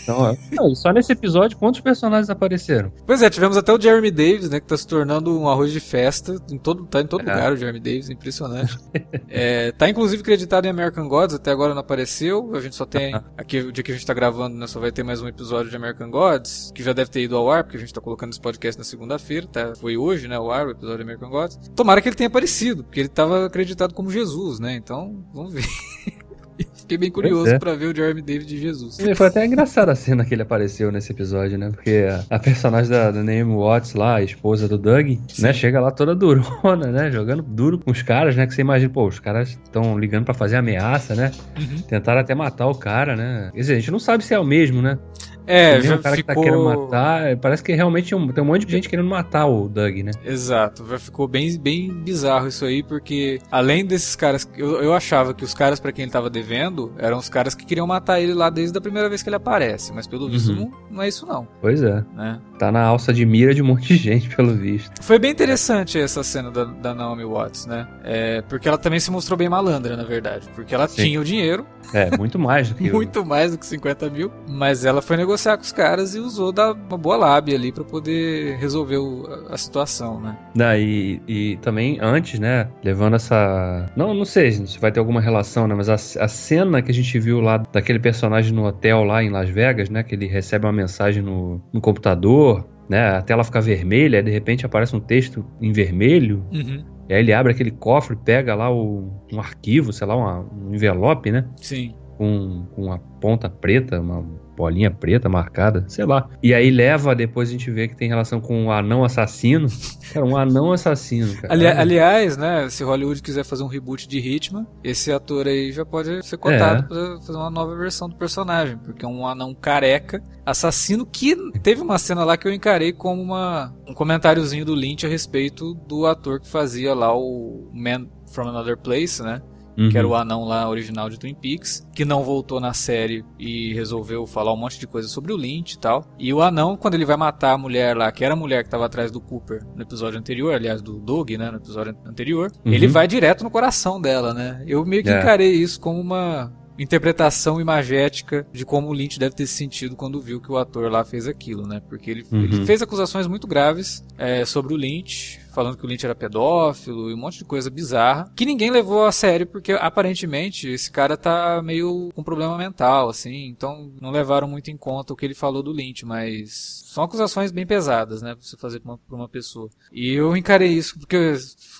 Então, 0.09 0.39
não, 0.51 0.75
só 0.75 0.91
nesse 0.91 1.13
episódio, 1.13 1.59
quantos 1.59 1.83
personagens 1.83 2.31
apareceram? 2.31 2.91
Pois 3.07 3.21
é, 3.21 3.29
tivemos 3.29 3.59
até 3.59 3.71
o 3.75 3.79
Jeremy 3.81 4.11
Davis, 4.11 4.49
né, 4.49 4.59
que 4.59 4.67
tá 4.67 4.77
se 4.77 4.87
tornando 4.87 5.39
um 5.39 5.47
arroz 5.47 5.71
de 5.71 5.81
festa. 5.81 6.37
Em 6.51 6.57
todo, 6.57 6.87
tá 6.87 7.03
em 7.03 7.07
todo 7.07 7.29
é. 7.29 7.35
lugar 7.35 7.53
o 7.53 7.57
Jeremy 7.57 7.79
Davis, 7.79 8.09
impressionante. 8.09 8.79
é, 9.29 9.71
tá 9.73 9.87
inclusive 9.87 10.23
creditado 10.23 10.67
em 10.67 10.71
American 10.71 11.07
Gods, 11.07 11.37
até 11.37 11.51
agora 11.51 11.75
não 11.75 11.81
apareceu. 11.81 12.51
A 12.55 12.61
gente 12.61 12.75
só 12.75 12.87
tem. 12.87 13.15
Aqui, 13.37 13.61
o 13.61 13.71
dia 13.71 13.85
que 13.85 13.93
a 13.93 13.95
gente 13.95 14.07
tá 14.07 14.15
gravando, 14.15 14.57
né, 14.57 14.67
só 14.67 14.81
vai 14.81 14.91
ter 14.91 15.03
mais 15.03 15.21
um 15.21 15.29
episódio 15.29 15.71
de 15.71 15.77
American 15.77 16.11
Gods, 16.11 16.73
que 16.75 16.83
já 16.83 16.95
deve 16.95 17.11
ter 17.11 17.21
ido 17.21 17.37
ao 17.37 17.51
ar, 17.51 17.65
porque 17.65 17.77
a 17.77 17.81
gente 17.81 17.93
tá 17.93 18.01
colocando 18.01 18.31
esse 18.31 18.41
podcast 18.41 18.79
na 18.79 18.85
segunda-feira, 18.85 19.47
tá? 19.47 19.75
Foi 19.77 19.99
hoje, 19.99 20.27
né, 20.27 20.39
o 20.39 20.51
ar, 20.51 20.69
o 20.69 20.71
episódio 20.71 20.99
de 20.99 21.03
American 21.03 21.29
Gods. 21.29 21.59
Tomara 21.77 22.01
que 22.01 22.09
ele 22.09 22.17
tenha 22.17 22.29
aparecido, 22.29 22.83
porque 22.83 23.01
ele 23.01 23.09
tava 23.11 23.45
acreditado 23.45 23.93
como 23.93 24.11
Jesus, 24.11 24.59
né? 24.59 24.75
Então, 24.75 25.23
vamos 25.35 25.53
ver. 25.53 25.65
Fiquei 26.75 26.99
bem 26.99 27.11
curioso 27.11 27.51
é. 27.51 27.59
para 27.59 27.75
ver 27.75 27.87
o 27.87 27.95
Jeremy 27.95 28.23
David 28.23 28.47
de 28.47 28.59
Jesus. 28.59 28.99
E 28.99 29.15
foi 29.15 29.27
até 29.27 29.45
engraçada 29.45 29.93
a 29.93 29.95
cena 29.95 30.25
que 30.25 30.35
ele 30.35 30.43
apareceu 30.43 30.91
nesse 30.91 31.13
episódio, 31.13 31.59
né? 31.59 31.71
Porque 31.71 32.07
a, 32.29 32.39
personagem 32.39 32.91
da, 32.91 33.11
da 33.11 33.23
Naomi 33.23 33.55
Watts 33.55 33.95
lá, 33.95 34.17
a 34.17 34.23
esposa 34.23 34.69
do 34.69 34.79
Doug, 34.79 35.09
Sim. 35.29 35.43
né? 35.43 35.53
Chega 35.53 35.81
lá 35.81 35.91
toda 35.91 36.15
durona, 36.15 36.91
né? 36.91 37.11
Jogando 37.11 37.43
duro 37.43 37.79
com 37.79 37.91
os 37.91 38.03
caras, 38.03 38.37
né? 38.37 38.47
Que 38.47 38.55
você 38.55 38.63
imagina, 38.63 38.93
pô, 38.93 39.07
os 39.07 39.19
caras 39.19 39.51
estão 39.51 39.99
ligando 39.99 40.25
para 40.25 40.35
fazer 40.35 40.57
ameaça, 40.57 41.15
né? 41.15 41.31
Uhum. 41.59 41.83
Tentaram 41.83 42.21
até 42.21 42.35
matar 42.35 42.67
o 42.67 42.75
cara, 42.75 43.15
né? 43.15 43.51
Quer 43.53 43.61
dizer, 43.61 43.73
a 43.75 43.79
gente 43.79 43.91
não 43.91 43.99
sabe 43.99 44.25
se 44.25 44.35
é 44.35 44.39
o 44.39 44.45
mesmo, 44.45 44.83
né? 44.83 44.99
É, 45.49 45.81
já 45.81 45.97
o 45.97 45.99
cara 45.99 46.17
ficou... 46.17 46.35
que 46.35 46.41
tá 46.41 46.47
querendo 46.47 46.65
matar, 46.65 47.37
parece 47.39 47.63
que 47.63 47.73
realmente 47.73 48.15
tem 48.35 48.45
um 48.45 48.47
monte 48.47 48.67
de 48.67 48.73
gente 48.73 48.89
querendo 48.89 49.09
matar 49.09 49.47
o 49.47 49.69
Doug, 49.69 49.97
né? 49.99 50.13
Exato, 50.25 50.87
já 50.89 50.99
ficou 50.99 51.27
bem, 51.27 51.59
bem 51.59 51.91
bizarro 51.91 52.49
isso 52.49 52.65
aí, 52.65 52.83
porque 52.83 53.41
além 53.51 53.85
desses 53.85 54.15
caras, 54.15 54.49
eu, 54.57 54.83
eu 54.83 54.95
achava 54.95 55.33
que 55.33 55.45
os 55.45 55.55
caras 55.55 55.81
para 55.81 55.91
quem 55.91 56.03
ele 56.03 56.13
tava 56.13 56.29
devendo 56.29 56.93
eram 56.99 57.17
os 57.17 57.29
caras 57.29 57.55
que 57.55 57.65
queriam 57.65 57.87
matar 57.87 58.21
ele 58.21 58.35
lá 58.35 58.51
desde 58.51 58.77
a 58.77 58.81
primeira 58.81 59.09
vez 59.09 59.23
que 59.23 59.29
ele 59.29 59.37
aparece, 59.37 59.93
mas 59.93 60.07
pelo 60.07 60.29
visto 60.29 60.51
uhum. 60.51 60.71
não, 60.91 60.97
não, 60.97 61.03
é 61.03 61.09
isso 61.09 61.27
não. 61.27 61.49
Pois 61.61 61.83
é. 61.83 62.05
Né? 62.15 62.41
Tá 62.59 62.71
na 62.71 62.83
alça 62.83 63.13
de 63.13 63.25
mira 63.25 63.55
de 63.55 63.63
um 63.63 63.67
monte 63.67 63.89
de 63.89 63.97
gente, 63.97 64.29
pelo 64.37 64.55
visto. 64.55 65.03
Foi 65.03 65.19
bem 65.19 65.31
interessante 65.31 65.99
essa 65.99 66.23
cena 66.23 66.51
da, 66.51 66.65
da 66.65 66.95
Naomi 66.95 67.25
Watts, 67.25 67.67
né? 67.67 67.89
É, 68.05 68.43
porque 68.43 68.69
ela 68.69 68.79
também 68.79 69.01
se 69.01 69.11
mostrou 69.11 69.37
bem 69.37 69.49
malandra, 69.49 69.97
na 69.97 70.05
verdade, 70.05 70.47
porque 70.55 70.75
ela 70.75 70.87
Sim. 70.89 71.03
tinha 71.03 71.21
o 71.21 71.25
dinheiro. 71.25 71.67
É, 71.95 72.15
muito 72.17 72.39
mais 72.39 72.69
do 72.69 72.75
que 72.75 72.91
Muito 72.99 73.25
mais 73.25 73.53
do 73.53 73.59
que 73.59 73.67
50 73.67 74.11
mil, 74.11 74.31
mas 74.47 74.85
ela 74.85 75.01
foi 75.01 75.17
negociar 75.17 75.38
negociar 75.39 75.57
com 75.57 75.63
os 75.63 75.73
caras 75.73 76.15
e 76.15 76.19
usou 76.19 76.53
da 76.53 76.73
uma 76.73 76.99
boa 76.99 77.17
lábia 77.17 77.55
ali 77.55 77.71
para 77.71 77.85
poder 77.85 78.57
resolver 78.57 78.97
o, 78.97 79.27
a, 79.49 79.57
situação, 79.57 80.21
né? 80.21 80.37
Daí 80.55 81.21
e, 81.29 81.53
e, 81.53 81.57
também 81.59 81.99
antes, 82.01 82.41
né, 82.41 82.69
levando 82.83 83.17
essa, 83.17 83.87
não, 83.97 84.13
não 84.13 84.25
sei 84.25 84.51
se 84.51 84.79
vai 84.79 84.91
ter 84.91 84.99
alguma 84.99 85.21
relação, 85.21 85.69
né, 85.69 85.75
mas 85.75 85.89
a, 85.89 85.95
a 85.95 86.29
cena 86.29 86.83
que 86.83 86.91
a 86.91 86.95
gente 86.95 87.19
viu 87.19 87.41
lá 87.41 87.59
daquele 87.59 87.99
personagem 87.99 88.53
no 88.53 88.67
hotel 88.67 89.05
lá 89.05 89.23
em 89.23 89.31
Las 89.31 89.49
Vegas, 89.49 89.89
né, 89.89 90.03
que 90.03 90.15
ele 90.15 90.27
recebe 90.27 90.67
uma 90.67 90.73
mensagem 90.73 91.23
no, 91.23 91.61
no 91.73 91.81
computador, 91.81 92.67
né, 92.89 93.17
a 93.17 93.23
tela 93.23 93.45
fica 93.45 93.61
vermelha, 93.61 94.23
de 94.23 94.31
repente 94.31 94.67
aparece 94.67 94.97
um 94.97 95.01
texto 95.01 95.45
em 95.61 95.73
vermelho. 95.73 96.45
Uhum. 96.53 96.85
E 97.09 97.15
aí 97.15 97.21
ele 97.21 97.33
abre 97.33 97.53
aquele 97.53 97.71
cofre, 97.71 98.17
pega 98.17 98.55
lá 98.55 98.71
o, 98.71 99.11
um 99.33 99.41
arquivo, 99.41 99.93
sei 99.93 100.07
lá, 100.07 100.15
uma, 100.15 100.41
um 100.41 100.75
envelope, 100.75 101.31
né? 101.31 101.47
Sim. 101.57 101.95
Com, 102.19 102.67
com 102.75 102.85
uma 102.85 102.99
ponta 102.99 103.49
preta, 103.49 103.99
uma 104.01 104.23
bolinha 104.59 104.91
preta 104.91 105.29
marcada, 105.29 105.85
sei 105.87 106.05
lá. 106.05 106.29
E 106.43 106.53
aí 106.53 106.69
leva, 106.69 107.15
depois 107.15 107.49
a 107.49 107.53
gente 107.53 107.71
vê 107.71 107.87
que 107.87 107.97
tem 107.97 108.09
relação 108.09 108.41
com 108.41 108.65
um 108.65 108.73
anão 108.73 109.05
assassino. 109.05 109.69
Cara, 110.13 110.27
um 110.27 110.37
anão 110.37 110.73
assassino, 110.73 111.35
cara. 111.35 111.53
Ali, 111.53 111.67
aliás, 111.67 112.35
né, 112.35 112.67
se 112.71 112.83
Hollywood 112.83 113.21
quiser 113.21 113.45
fazer 113.45 113.63
um 113.63 113.67
reboot 113.67 114.09
de 114.09 114.19
Hitman, 114.19 114.67
esse 114.83 115.13
ator 115.13 115.47
aí 115.47 115.71
já 115.71 115.85
pode 115.85 116.27
ser 116.27 116.39
cotado 116.39 116.85
é. 116.85 116.87
pra 116.87 117.21
fazer 117.21 117.37
uma 117.37 117.51
nova 117.51 117.77
versão 117.77 118.09
do 118.09 118.17
personagem, 118.17 118.79
porque 118.79 119.05
é 119.05 119.09
um 119.09 119.27
anão 119.27 119.55
careca, 119.55 120.23
assassino, 120.47 121.05
que 121.05 121.37
teve 121.63 121.83
uma 121.83 121.99
cena 121.99 122.25
lá 122.25 122.39
que 122.39 122.49
eu 122.49 122.55
encarei 122.55 122.91
como 122.91 123.21
uma, 123.21 123.75
um 123.87 123.93
comentáriozinho 123.93 124.65
do 124.65 124.75
Lynch 124.75 125.05
a 125.05 125.11
respeito 125.11 125.75
do 125.75 126.07
ator 126.07 126.41
que 126.41 126.49
fazia 126.49 126.95
lá 126.95 127.15
o 127.15 127.71
Man 127.75 128.07
from 128.33 128.49
Another 128.49 128.79
Place, 128.79 129.23
né? 129.23 129.43
Uhum. 129.79 129.89
que 129.89 129.97
era 129.97 130.07
o 130.07 130.15
anão 130.15 130.45
lá 130.45 130.69
original 130.69 131.09
de 131.09 131.19
Twin 131.19 131.35
Peaks, 131.35 131.87
que 131.95 132.05
não 132.05 132.23
voltou 132.25 132.61
na 132.61 132.75
série 132.75 133.25
e 133.39 133.73
resolveu 133.75 134.27
falar 134.27 134.53
um 134.53 134.57
monte 134.57 134.79
de 134.79 134.87
coisa 134.87 135.09
sobre 135.09 135.33
o 135.33 135.37
Lynch 135.37 135.75
e 135.75 135.79
tal. 135.79 136.05
E 136.19 136.35
o 136.35 136.43
anão, 136.43 136.77
quando 136.77 136.95
ele 136.95 137.05
vai 137.05 137.17
matar 137.17 137.53
a 137.53 137.59
mulher 137.59 137.97
lá, 137.97 138.11
que 138.11 138.25
era 138.25 138.35
a 138.35 138.37
mulher 138.37 138.63
que 138.63 138.69
estava 138.69 138.87
atrás 138.87 139.11
do 139.11 139.21
Cooper 139.21 139.63
no 139.77 139.83
episódio 139.83 140.19
anterior, 140.19 140.53
aliás, 140.53 140.83
do 140.83 140.99
Doug, 140.99 141.31
né, 141.31 141.51
no 141.51 141.59
episódio 141.59 141.97
anterior, 142.05 142.51
uhum. 142.65 142.73
ele 142.73 142.89
vai 142.89 143.07
direto 143.07 143.45
no 143.45 143.51
coração 143.51 144.01
dela, 144.01 144.35
né? 144.35 144.63
Eu 144.67 144.85
meio 144.85 145.03
que 145.03 145.11
é. 145.11 145.19
encarei 145.19 145.53
isso 145.53 145.81
como 145.81 146.01
uma 146.01 146.53
interpretação 146.79 147.61
imagética 147.61 148.47
de 148.53 148.65
como 148.65 148.89
o 148.89 148.93
Lynch 148.93 149.19
deve 149.19 149.35
ter 149.35 149.47
se 149.47 149.55
sentido 149.55 149.97
quando 149.97 150.21
viu 150.21 150.41
que 150.41 150.51
o 150.51 150.57
ator 150.57 150.91
lá 150.91 151.05
fez 151.05 151.27
aquilo, 151.27 151.67
né? 151.67 151.81
Porque 151.89 152.11
ele, 152.11 152.25
uhum. 152.31 152.43
ele 152.43 152.65
fez 152.65 152.81
acusações 152.81 153.27
muito 153.27 153.47
graves 153.47 154.05
é, 154.17 154.45
sobre 154.45 154.73
o 154.73 154.77
Lynch, 154.77 155.41
falando 155.59 155.77
que 155.77 155.85
o 155.85 155.89
Lynch 155.89 156.07
era 156.07 156.15
pedófilo 156.15 157.11
e 157.11 157.15
um 157.15 157.17
monte 157.17 157.39
de 157.39 157.45
coisa 157.45 157.69
bizarra, 157.69 158.33
que 158.37 158.47
ninguém 158.47 158.71
levou 158.71 159.05
a 159.05 159.11
sério, 159.11 159.45
porque 159.45 159.73
aparentemente 159.73 160.69
esse 160.69 160.89
cara 160.89 161.17
tá 161.17 161.61
meio 161.61 162.11
com 162.15 162.23
problema 162.23 162.57
mental, 162.57 163.09
assim, 163.09 163.47
então 163.47 163.93
não 164.01 164.13
levaram 164.13 164.47
muito 164.47 164.71
em 164.71 164.77
conta 164.77 165.13
o 165.13 165.17
que 165.17 165.27
ele 165.27 165.35
falou 165.35 165.61
do 165.61 165.73
Lynch, 165.73 166.07
mas 166.07 166.85
são 166.87 167.03
acusações 167.03 167.51
bem 167.51 167.67
pesadas, 167.67 168.23
né, 168.23 168.37
pra 168.37 168.45
você 168.45 168.57
fazer 168.57 168.79
pra 168.79 168.93
uma, 168.93 168.99
pra 168.99 169.17
uma 169.17 169.29
pessoa. 169.29 169.69
E 169.91 170.13
eu 170.13 170.37
encarei 170.37 170.71
isso, 170.71 170.97
porque 170.97 171.35